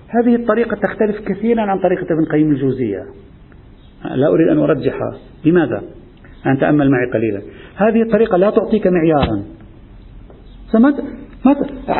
هذه 0.07 0.35
الطريقة 0.35 0.75
تختلف 0.75 1.19
كثيرا 1.27 1.61
عن 1.61 1.79
طريقة 1.79 2.13
ابن 2.13 2.25
قيم 2.31 2.51
الجوزية. 2.51 3.03
لا 4.15 4.27
أريد 4.27 4.47
أن 4.47 4.57
أرجحها 4.57 5.17
لماذا؟ 5.45 5.83
أن 6.45 6.59
تأمل 6.59 6.91
معي 6.91 7.11
قليلا. 7.13 7.41
هذه 7.75 8.01
الطريقة 8.01 8.37
لا 8.37 8.49
تعطيك 8.49 8.87
معيارا. 8.87 9.43
ما 10.73 10.93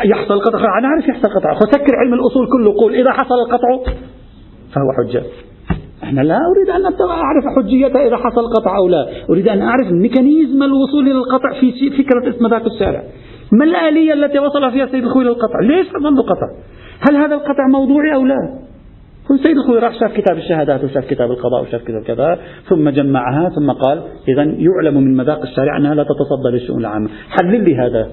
يحصل 0.04 0.34
القطع 0.34 0.78
أنا 0.78 0.88
أعرف 0.88 1.08
يحصل 1.08 1.28
القطع 1.28 1.54
فسكر 1.54 1.96
علم 1.96 2.14
الأصول 2.14 2.46
كله. 2.52 2.74
قول 2.80 2.94
إذا 2.94 3.12
حصل 3.12 3.34
القطع 3.34 3.92
فهو 4.74 4.92
حجة. 4.92 5.22
أنا 6.10 6.20
لا 6.20 6.38
أريد 6.50 6.70
أن 6.70 6.86
أعرف 7.10 7.44
حجيته 7.56 8.06
إذا 8.06 8.16
حصل 8.16 8.52
قطع 8.56 8.76
أو 8.76 8.88
لا. 8.88 9.06
أريد 9.30 9.48
أن 9.48 9.62
أعرف 9.62 9.92
ميكانيزم 9.92 10.62
الوصول 10.62 11.08
إلى 11.08 11.18
القطع 11.18 11.60
في 11.60 11.90
فكرة 11.90 12.30
اسم 12.30 12.46
ذات 12.46 12.66
الشارع. 12.66 13.02
ما 13.52 13.64
الآلية 13.64 14.12
التي 14.12 14.38
وصل 14.38 14.70
فيها 14.72 14.84
السيد 14.84 15.04
الخوي 15.04 15.24
للقطع 15.24 15.60
ليش 15.60 15.86
حصل 15.86 16.22
قطع؟ 16.22 16.48
هل 17.08 17.16
هذا 17.16 17.34
القطع 17.34 17.66
موضوعي 17.72 18.14
أو 18.14 18.24
لا؟ 18.26 18.58
السيد 19.30 19.56
الخوي 19.56 19.78
راح 19.78 20.00
شاف 20.00 20.12
كتاب 20.12 20.36
الشهادات 20.36 20.84
وشاف 20.84 21.04
كتاب 21.04 21.30
القضاء 21.30 21.62
وشاف 21.62 21.82
كتاب 21.82 22.02
كذا 22.02 22.38
ثم 22.68 22.88
جمعها 22.88 23.48
ثم 23.48 23.70
قال 23.70 24.02
إذا 24.28 24.42
يعلم 24.42 24.94
من 24.94 25.16
مذاق 25.16 25.42
الشارع 25.42 25.76
أنها 25.76 25.94
لا 25.94 26.02
تتصدى 26.02 26.48
للشؤون 26.52 26.80
العامة. 26.80 27.08
حلل 27.28 27.64
لي 27.64 27.76
هذا. 27.76 28.08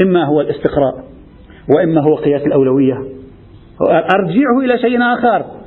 إما 0.00 0.24
هو 0.24 0.40
الاستقراء 0.40 0.94
وإما 1.76 2.00
هو 2.00 2.14
قياس 2.14 2.42
الأولوية. 2.46 2.94
أرجعه 3.90 4.60
إلى 4.64 4.78
شيء 4.78 5.02
آخر. 5.02 5.57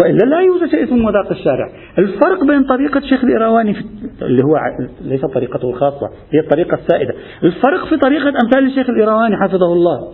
وإلا 0.00 0.24
لا 0.24 0.40
يوجد 0.40 0.70
شيء 0.70 0.84
اسمه 0.84 0.96
مذاق 0.96 1.30
الشارع. 1.30 1.70
الفرق 1.98 2.44
بين 2.44 2.64
طريقة 2.64 2.98
الشيخ 2.98 3.24
الإيرواني 3.24 3.76
اللي 4.22 4.42
هو 4.42 4.56
ليس 5.04 5.20
طريقته 5.20 5.70
الخاصة 5.70 6.10
هي 6.32 6.40
الطريقة 6.40 6.74
السائدة. 6.74 7.14
الفرق 7.44 7.86
في 7.88 7.96
طريقة 7.96 8.28
أمثال 8.28 8.66
الشيخ 8.66 8.90
الإيرواني 8.90 9.36
حفظه 9.36 9.72
الله. 9.72 10.12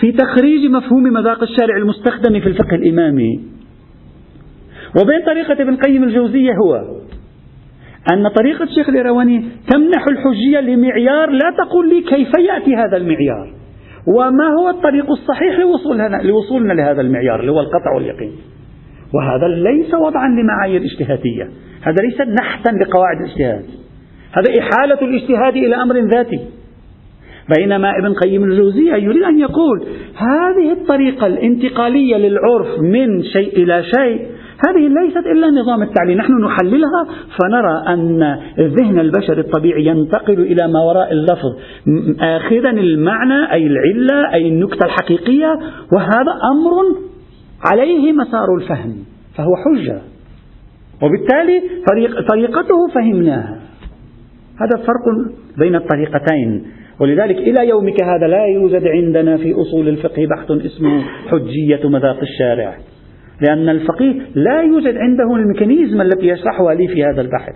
في 0.00 0.12
تخريج 0.12 0.70
مفهوم 0.70 1.02
مذاق 1.02 1.42
الشارع 1.42 1.76
المستخدم 1.76 2.40
في 2.40 2.46
الفقه 2.46 2.74
الإمامي. 2.74 3.40
وبين 5.02 5.22
طريقة 5.26 5.62
ابن 5.62 5.76
قيم 5.76 6.04
الجوزية 6.04 6.52
هو 6.64 6.74
أن 8.12 8.28
طريقة 8.28 8.62
الشيخ 8.62 8.88
الإيرواني 8.88 9.44
تمنح 9.72 10.04
الحجية 10.08 10.60
لمعيار 10.60 11.30
لا 11.30 11.54
تقول 11.58 11.88
لي 11.88 12.00
كيف 12.00 12.28
يأتي 12.38 12.76
هذا 12.76 12.96
المعيار. 12.96 13.50
وما 14.16 14.46
هو 14.60 14.68
الطريق 14.70 15.10
الصحيح 15.10 15.58
لوصولنا, 15.58 16.22
لوصولنا 16.22 16.72
لهذا 16.72 17.00
المعيار 17.00 17.40
اللي 17.40 17.52
هو 17.52 17.60
القطع 17.60 17.94
واليقين. 17.94 18.32
وهذا 19.14 19.48
ليس 19.48 19.94
وضعا 19.94 20.28
لمعايير 20.28 20.82
اجتهادية. 20.82 21.50
هذا 21.82 21.96
ليس 22.02 22.20
نحتا 22.20 22.70
لقواعد 22.70 23.16
الاجتهاد. 23.16 23.64
هذا 24.32 24.58
إحالة 24.58 25.00
الاجتهاد 25.02 25.56
إلى 25.56 25.74
أمر 25.82 25.96
ذاتي. 25.98 26.40
بينما 27.58 27.98
ابن 27.98 28.14
قيم 28.14 28.44
الجوزية 28.44 28.94
يريد 28.94 29.22
أن 29.22 29.38
يقول 29.38 29.82
هذه 30.16 30.72
الطريقة 30.72 31.26
الانتقالية 31.26 32.16
للعرف 32.16 32.80
من 32.80 33.22
شيء 33.22 33.62
إلى 33.62 33.82
شيء 33.82 34.26
هذه 34.68 34.88
ليست 34.88 35.26
إلا 35.26 35.46
نظام 35.46 35.82
التعليم. 35.82 36.18
نحن 36.18 36.32
نحللها 36.44 37.06
فنرى 37.38 37.94
أن 37.94 38.38
الذهن 38.58 39.00
البشري 39.00 39.40
الطبيعي 39.40 39.86
ينتقل 39.86 40.40
إلى 40.40 40.68
ما 40.72 40.80
وراء 40.80 41.12
اللفظ 41.12 41.58
آخذا 42.20 42.70
المعنى 42.70 43.52
أي 43.52 43.66
العلة 43.66 44.34
أي 44.34 44.48
النكتة 44.48 44.84
الحقيقية 44.84 45.58
وهذا 45.92 46.32
أمر 46.52 47.09
عليه 47.64 48.12
مسار 48.12 48.54
الفهم 48.60 48.96
فهو 49.36 49.56
حجة. 49.56 50.00
وبالتالي 51.02 51.62
طريق 51.90 52.28
طريقته 52.28 52.88
فهمناها. 52.94 53.60
هذا 54.60 54.84
فرق 54.86 55.34
بين 55.58 55.74
الطريقتين. 55.74 56.64
ولذلك 57.00 57.36
إلى 57.36 57.68
يومك 57.68 58.02
هذا 58.02 58.26
لا 58.26 58.44
يوجد 58.44 58.86
عندنا 58.86 59.36
في 59.36 59.54
أصول 59.54 59.88
الفقه 59.88 60.26
بحث 60.26 60.50
اسمه 60.50 61.02
حجية 61.28 61.88
مذاق 61.88 62.18
الشارع. 62.20 62.76
لأن 63.40 63.68
الفقيه 63.68 64.14
لا 64.34 64.62
يوجد 64.62 64.96
عنده 64.96 65.36
الميكانيزم 65.36 66.00
التي 66.00 66.28
يشرحها 66.28 66.74
لي 66.74 66.88
في 66.88 67.04
هذا 67.04 67.20
البحث. 67.20 67.54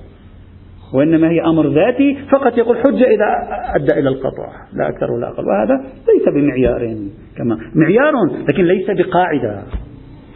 وإنما 0.94 1.30
هي 1.30 1.40
أمر 1.40 1.68
ذاتي 1.68 2.18
فقط 2.32 2.59
يقول 2.59 2.76
حجة 2.78 3.05
إذا 3.05 3.26
أدى 3.74 4.00
إلى 4.00 4.09
القطع. 4.09 4.48
لا 4.72 4.88
أكثر 4.88 5.12
ولا 5.12 5.28
أقل. 5.28 5.44
وهذا 5.44 5.84
ليس 5.84 6.34
بمعيار 6.34 6.96
كما 7.36 7.59
معيار 7.74 8.12
لكن 8.48 8.64
ليس 8.64 8.90
بقاعدة. 8.90 9.62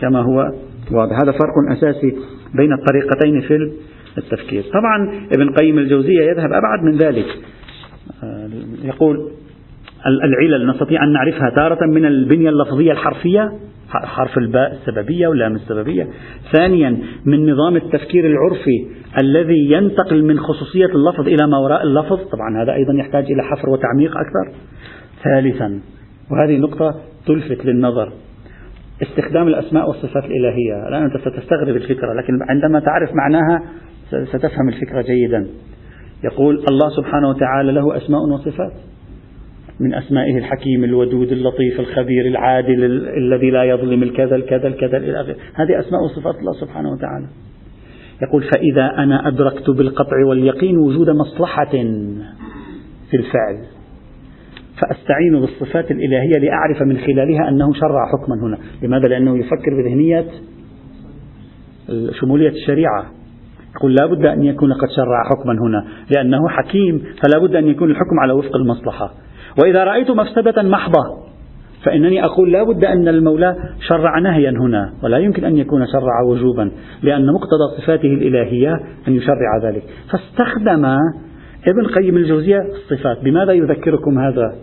كما 0.00 0.22
هو 0.22 0.52
واضح. 0.90 1.16
هذا 1.22 1.32
فرق 1.32 1.76
أساسي 1.78 2.16
بين 2.54 2.72
الطريقتين 2.72 3.40
في 3.40 3.72
التفكير. 4.18 4.62
طبعا 4.62 5.26
ابن 5.36 5.50
قيم 5.50 5.78
الجوزية 5.78 6.22
يذهب 6.22 6.52
أبعد 6.52 6.82
من 6.82 6.96
ذلك. 6.96 7.26
آه، 8.22 8.50
يقول 8.82 9.30
العلل 10.24 10.70
نستطيع 10.70 11.04
أن 11.04 11.12
نعرفها 11.12 11.50
تارة 11.50 11.86
من 11.86 12.06
البنية 12.06 12.48
اللفظية 12.48 12.92
الحرفية 12.92 13.52
حرف 13.88 14.38
الباء 14.38 14.72
السببية 14.72 15.28
ولام 15.28 15.54
السببية. 15.54 16.08
ثانيا 16.52 16.98
من 17.24 17.50
نظام 17.50 17.76
التفكير 17.76 18.26
العرفي 18.26 18.86
الذي 19.20 19.70
ينتقل 19.70 20.24
من 20.24 20.38
خصوصية 20.38 20.86
اللفظ 20.86 21.28
إلى 21.28 21.46
ما 21.46 21.58
وراء 21.58 21.82
اللفظ. 21.82 22.16
طبعا 22.16 22.62
هذا 22.62 22.72
أيضا 22.72 22.94
يحتاج 22.94 23.24
إلى 23.24 23.42
حفر 23.42 23.70
وتعميق 23.70 24.10
أكثر. 24.10 24.58
ثالثا 25.24 25.80
وهذه 26.30 26.56
نقطة 26.56 26.94
تلفت 27.26 27.66
للنظر. 27.66 28.12
استخدام 29.02 29.48
الأسماء 29.48 29.88
والصفات 29.88 30.24
الإلهية. 30.24 30.88
الآن 30.88 31.02
أنت 31.02 31.16
ستستغرب 31.16 31.76
الفكرة 31.76 32.14
لكن 32.14 32.38
عندما 32.48 32.80
تعرف 32.80 33.10
معناها 33.14 33.62
ستفهم 34.24 34.68
الفكرة 34.68 35.02
جيدا. 35.02 35.46
يقول 36.24 36.64
الله 36.70 36.88
سبحانه 36.96 37.28
وتعالى 37.28 37.72
له 37.72 37.96
أسماء 37.96 38.20
وصفات. 38.20 38.72
من 39.80 39.94
أسمائه 39.94 40.38
الحكيم 40.38 40.84
الودود 40.84 41.32
اللطيف 41.32 41.80
الخبير 41.80 42.26
العادل 42.26 42.84
الذي 43.16 43.50
لا 43.50 43.64
يظلم 43.64 44.02
الكذا 44.02 44.36
الكذا 44.36 44.68
الكذا 44.68 44.96
إلى 44.96 45.20
آخره. 45.20 45.36
هذه 45.54 45.78
أسماء 45.78 46.02
وصفات 46.04 46.34
الله 46.34 46.52
سبحانه 46.52 46.92
وتعالى. 46.92 47.26
يقول 48.22 48.42
فإذا 48.42 49.02
أنا 49.02 49.28
أدركت 49.28 49.70
بالقطع 49.70 50.16
واليقين 50.28 50.78
وجود 50.78 51.10
مصلحة 51.10 51.70
في 53.10 53.16
الفعل. 53.16 53.77
فأستعين 54.80 55.40
بالصفات 55.40 55.90
الإلهية 55.90 56.38
لأعرف 56.38 56.82
من 56.82 56.98
خلالها 56.98 57.48
أنه 57.48 57.72
شرع 57.72 58.06
حكما 58.12 58.34
هنا. 58.42 58.58
لماذا؟ 58.82 59.08
لأنه 59.08 59.38
يفكر 59.38 59.82
بذهنية 59.82 60.24
شمولية 62.20 62.48
الشريعة. 62.48 63.04
يقول 63.76 63.94
لا 63.94 64.06
بد 64.06 64.26
أن 64.26 64.44
يكون 64.44 64.72
قد 64.72 64.88
شرع 64.96 65.24
حكما 65.30 65.52
هنا. 65.52 65.84
لأنه 66.16 66.48
حكيم 66.48 66.98
فلا 66.98 67.38
بد 67.38 67.56
أن 67.56 67.66
يكون 67.68 67.90
الحكم 67.90 68.20
على 68.22 68.32
وفق 68.32 68.56
المصلحة. 68.56 69.10
وإذا 69.62 69.84
رأيت 69.84 70.10
مفسدة 70.10 70.62
محضة 70.62 71.28
فإنني 71.84 72.24
أقول 72.24 72.52
لا 72.52 72.62
بد 72.62 72.84
أن 72.84 73.08
المولى 73.08 73.56
شرع 73.88 74.18
نهيا 74.18 74.50
هنا 74.50 74.92
ولا 75.02 75.18
يمكن 75.18 75.44
أن 75.44 75.56
يكون 75.56 75.86
شرع 75.86 76.22
وجوبا 76.22 76.70
لأن 77.02 77.26
مقتضى 77.26 77.82
صفاته 77.82 78.14
الإلهية 78.14 78.80
أن 79.08 79.12
يشرع 79.12 79.58
ذلك. 79.62 79.82
فاستخدم 80.12 80.96
ابن 81.70 81.86
قيم 81.86 82.16
الجوزية 82.16 82.58
الصفات. 82.60 83.24
بماذا 83.24 83.52
يذكركم 83.52 84.18
هذا؟ 84.18 84.54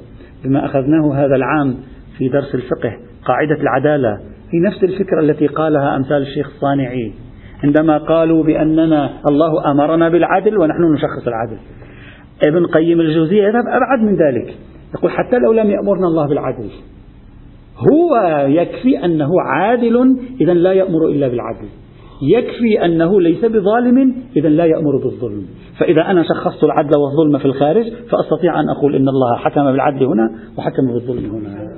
بما 0.46 0.66
أخذناه 0.66 1.14
هذا 1.16 1.36
العام 1.36 1.76
في 2.18 2.30
درس 2.30 2.56
الفقه 2.56 2.98
قاعدة 3.26 3.62
العدالة. 3.62 4.20
هي 4.54 4.60
نفس 4.60 4.84
الفكرة 4.84 5.20
التي 5.20 5.48
قالها 5.48 5.96
أمثال 5.96 6.22
الشيخ 6.22 6.48
الصانعي. 6.48 7.14
عندما 7.64 7.98
قالوا 7.98 8.44
بأننا 8.44 9.10
الله 9.28 9.72
أمرنا 9.72 10.10
بالعدل 10.10 10.58
ونحن 10.58 10.94
نشخص 10.94 11.28
العدل. 11.28 11.58
ابن 12.44 12.66
قيم 12.66 13.02
الجوزية 13.02 13.44
يذهب 13.44 13.64
أبعد 13.68 14.00
من 14.00 14.16
ذلك. 14.16 14.56
يقول 14.98 15.12
حتى 15.12 15.38
لو 15.38 15.52
لم 15.52 15.70
يأمرنا 15.70 16.08
الله 16.08 16.28
بالعدل 16.28 16.70
هو 17.92 18.18
يكفي 18.48 19.06
أنه 19.06 19.30
عادل 19.42 20.18
إذا 20.42 20.54
لا 20.54 20.74
يأمر 20.74 21.08
إلا 21.08 21.28
بالعدل. 21.28 21.68
يكفي 22.22 22.86
أنه 22.86 23.22
ليس 23.22 23.46
بظالم 23.46 24.16
إذا 24.38 24.50
لا 24.50 24.66
يأمر 24.66 24.98
بالظلم. 24.98 25.46
فإذا 25.80 26.02
أنا 26.02 26.24
شخصت 26.24 26.64
العدل 26.64 26.98
والظلم 26.98 27.38
في 27.38 27.46
الخارج 27.46 27.86
فأستطيع 28.12 28.60
أن 28.60 28.70
أقول 28.78 28.96
إن 28.96 29.08
الله 29.08 29.38
حكم 29.38 29.64
بالعدل 29.72 30.04
هنا 30.04 30.30
وحكم 30.58 30.94
بالظلم 30.94 31.26
هنا. 31.36 31.76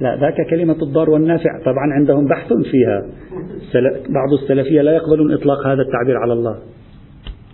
لا 0.00 0.16
ذاك 0.20 0.50
كلمة 0.50 0.76
الضار 0.82 1.10
والنافع. 1.10 1.50
طبعا 1.64 1.92
عندهم 1.98 2.26
بحث 2.26 2.52
فيها. 2.52 3.02
بعض 4.08 4.32
السلفية 4.42 4.82
لا 4.82 4.92
يقبلون 4.92 5.32
إطلاق 5.32 5.66
هذا 5.66 5.82
التعبير 5.82 6.16
على 6.16 6.32
الله. 6.32 6.56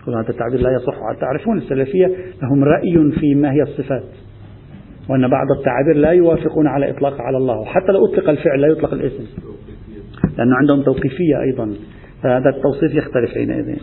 هذا 0.09 0.29
التعبير 0.29 0.61
لا 0.61 0.71
يصح. 0.71 0.95
تعرفون 1.21 1.59
السلفية 1.59 2.07
لهم 2.43 2.65
رأي 2.65 3.11
في 3.21 3.35
ما 3.35 3.53
هي 3.53 3.63
الصفات 3.63 4.05
وأن 5.11 5.31
بعض 5.31 5.47
التعابير 5.59 5.97
لا 5.97 6.11
يوافقون 6.11 6.67
على 6.67 6.91
إطلاق 6.91 7.21
على 7.21 7.37
الله. 7.37 7.61
وحتى 7.61 7.93
لو 7.93 8.07
أطلق 8.07 8.31
الفعل 8.31 8.61
لا 8.61 8.69
يطلق 8.69 8.93
الاسم. 8.93 9.25
لأنه 10.39 10.57
عندهم 10.57 10.83
توقيفية 10.83 11.41
أيضا. 11.43 11.75
فهذا 12.23 12.51
التوصيف 12.57 12.95
يختلف 12.95 13.31
حينئذ. 13.35 13.77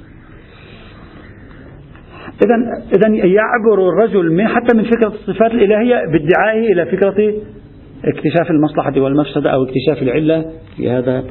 إذا 2.46 2.56
إذا 2.96 3.16
يعبر 3.16 3.90
الرجل 3.90 4.32
من 4.32 4.48
حتى 4.48 4.78
من 4.78 4.84
فكرة 4.84 5.08
الصفات 5.08 5.52
الإلهية 5.52 5.96
بادعائه 5.96 6.74
إلى 6.74 6.86
فكرة 6.86 7.34
اكتشاف 8.06 8.52
المصلحة 8.52 9.02
والمفسدة 9.02 9.50
أو 9.50 9.64
اكتشاف 9.64 10.02
العلة 10.02 10.46
في 10.78 10.90
هذا 10.90 11.24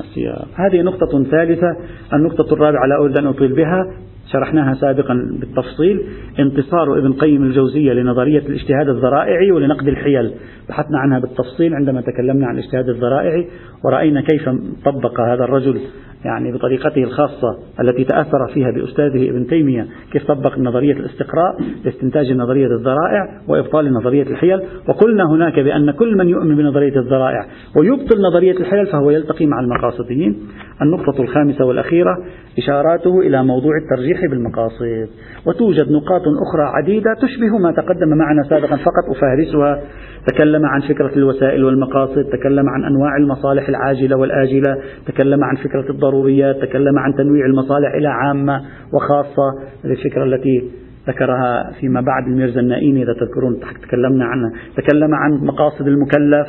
السياق. 0.00 0.48
هذه 0.54 0.82
نقطة 0.82 1.24
ثالثة، 1.30 1.76
النقطة 2.14 2.54
الرابعة 2.54 2.86
لا 2.86 3.04
أريد 3.04 3.18
أن 3.18 3.26
أطيل 3.26 3.52
بها. 3.52 3.94
شرحناها 4.32 4.74
سابقا 4.74 5.14
بالتفصيل. 5.40 6.02
انتصار 6.38 6.98
ابن 6.98 7.12
قيم 7.12 7.42
الجوزية 7.42 7.92
لنظرية 7.92 8.38
الاجتهاد 8.38 8.88
الذرائعي 8.88 9.52
ولنقد 9.52 9.88
الحيل. 9.88 10.32
بحثنا 10.68 10.98
عنها 10.98 11.18
بالتفصيل 11.18 11.74
عندما 11.74 12.00
تكلمنا 12.00 12.46
عن 12.46 12.58
الاجتهاد 12.58 12.88
الذرائعي 12.88 13.48
ورأينا 13.84 14.20
كيف 14.20 14.48
طبق 14.84 15.20
هذا 15.20 15.44
الرجل 15.44 15.80
يعني 16.24 16.52
بطريقته 16.52 17.02
الخاصة 17.02 17.58
التي 17.80 18.04
تأثر 18.04 18.46
فيها 18.54 18.70
بأستاذه 18.70 19.30
ابن 19.30 19.46
تيمية 19.46 19.86
كيف 20.12 20.26
طبق 20.26 20.58
نظرية 20.58 20.92
الاستقراء 20.92 21.56
لاستنتاج 21.84 22.32
نظرية 22.32 22.66
الذرائع 22.66 23.40
وإبطال 23.48 23.92
نظرية 23.92 24.22
الحيل. 24.22 24.60
وقلنا 24.88 25.24
هناك 25.30 25.60
بأن 25.60 25.90
كل 25.90 26.16
من 26.16 26.28
يؤمن 26.28 26.56
بنظرية 26.56 26.96
الذرائع 26.96 27.46
ويبطل 27.76 28.22
نظرية 28.30 28.56
الحيل 28.60 28.86
فهو 28.86 29.10
يلتقي 29.10 29.46
مع 29.46 29.60
المقاصديين. 29.60 30.38
النقطة 30.82 31.22
الخامسة 31.22 31.64
والأخيرة 31.64 32.16
إشاراته 32.58 33.20
إلى 33.20 33.44
موضوع 33.44 33.72
الترجيح 33.82 34.20
بالمقاصد. 34.30 35.08
وتوجد 35.46 35.92
نقاط 35.92 36.22
أخرى 36.22 36.64
عديدة 36.82 37.14
تشبه 37.22 37.58
ما 37.58 37.72
تقدم 37.72 38.08
معنا 38.08 38.42
سابقا 38.42 38.76
فقط 38.76 39.16
أفهرسها. 39.16 39.82
تكلم 40.26 40.66
عن 40.66 40.80
فكرة 40.80 41.12
الوسائل 41.16 41.64
والمقاصد 41.64 42.24
تكلم 42.24 42.68
عن 42.68 42.84
أنواع 42.84 43.16
المصالح 43.16 43.68
العاجلة 43.68 44.16
والآجلة 44.16 44.76
تكلم 45.06 45.44
عن 45.44 45.56
فكرة 45.56 45.90
الضروريات 46.08 46.56
تكلم 46.56 46.98
عن 46.98 47.14
تنويع 47.14 47.46
المصالح 47.46 47.94
إلى 47.94 48.08
عامة 48.08 48.60
وخاصة 48.92 49.48
هذه 49.84 49.92
الفكرة 49.92 50.24
التي 50.24 50.70
ذكرها 51.08 51.72
فيما 51.80 52.00
بعد 52.00 52.26
الميرزا 52.26 52.60
النائيني 52.60 53.02
إذا 53.02 53.12
تذكرون 53.12 53.60
تكلمنا 53.82 54.24
عنها. 54.24 54.52
تكلم 54.76 55.14
عن 55.14 55.32
مقاصد 55.32 55.86
المكلف 55.86 56.48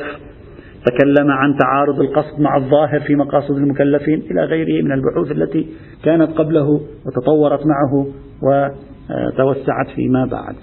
تكلم 0.86 1.30
عن 1.30 1.56
تعارض 1.58 2.00
القصد 2.00 2.40
مع 2.40 2.56
الظاهر 2.56 3.00
في 3.00 3.16
مقاصد 3.16 3.56
المكلفين 3.56 4.22
إلى 4.30 4.44
غيره 4.44 4.84
من 4.84 4.92
البحوث 4.92 5.30
التي 5.30 5.66
كانت 6.04 6.30
قبله 6.30 6.80
وتطورت 7.06 7.60
معه 7.66 8.06
وتوسعت 8.42 9.88
فيما 9.96 10.24
بعد. 10.24 10.54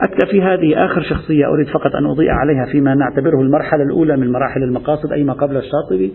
أكتفي 0.00 0.42
هذه 0.42 0.84
آخر 0.84 1.02
شخصية 1.02 1.46
أريد 1.46 1.66
فقط 1.66 1.94
أن 1.94 2.06
أضيء 2.06 2.30
عليها 2.30 2.72
فيما 2.72 2.94
نعتبره 2.94 3.40
المرحلة 3.40 3.82
الأولى 3.82 4.16
من 4.16 4.32
مراحل 4.32 4.62
المقاصد 4.62 5.12
أي 5.12 5.24
ما 5.24 5.32
قبل 5.32 5.56
الشاطبي. 5.56 6.12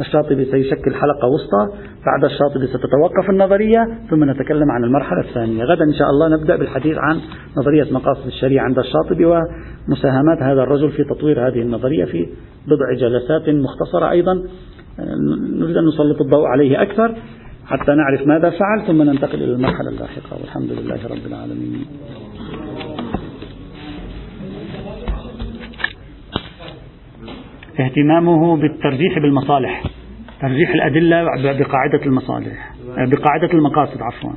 الشاطبي 0.00 0.44
سيشكل 0.44 0.94
حلقة 0.94 1.28
وسطى 1.28 1.78
بعد 2.06 2.24
الشاطبي 2.24 2.66
ستتوقف 2.66 3.30
النظرية 3.30 3.88
ثم 4.10 4.30
نتكلم 4.30 4.70
عن 4.70 4.84
المرحلة 4.84 5.20
الثانية. 5.20 5.64
غدا 5.64 5.84
إن 5.84 5.94
شاء 5.94 6.10
الله 6.10 6.28
نبدأ 6.28 6.56
بالحديث 6.56 6.96
عن 6.98 7.20
نظرية 7.56 7.92
مقاصد 7.92 8.26
الشريعة 8.26 8.64
عند 8.64 8.78
الشاطبي 8.78 9.24
ومساهمات 9.24 10.42
هذا 10.42 10.62
الرجل 10.62 10.90
في 10.90 11.04
تطوير 11.04 11.48
هذه 11.48 11.62
النظرية 11.62 12.04
في 12.04 12.28
بضع 12.66 12.94
جلسات 12.98 13.48
مختصرة 13.48 14.10
أيضا. 14.10 14.42
نريد 15.58 15.76
أن 15.76 15.84
نسلط 15.86 16.20
الضوء 16.20 16.46
عليه 16.46 16.82
أكثر 16.82 17.14
حتى 17.66 17.92
نعرف 17.94 18.26
ماذا 18.26 18.50
فعل 18.50 18.86
ثم 18.86 19.02
ننتقل 19.02 19.42
إلى 19.42 19.52
المرحلة 19.52 19.88
اللاحقة. 19.88 20.36
والحمد 20.40 20.70
لله 20.72 21.06
رب 21.06 21.26
العالمين. 21.26 21.86
اهتمامه 27.80 28.56
بالترجيح 28.56 29.18
بالمصالح 29.18 29.82
ترجيح 30.40 30.74
الأدلة 30.74 31.22
بقاعدة 31.42 32.06
المصالح 32.06 32.72
بقاعدة 32.96 33.52
المقاصد 33.54 34.02
عفوا. 34.02 34.30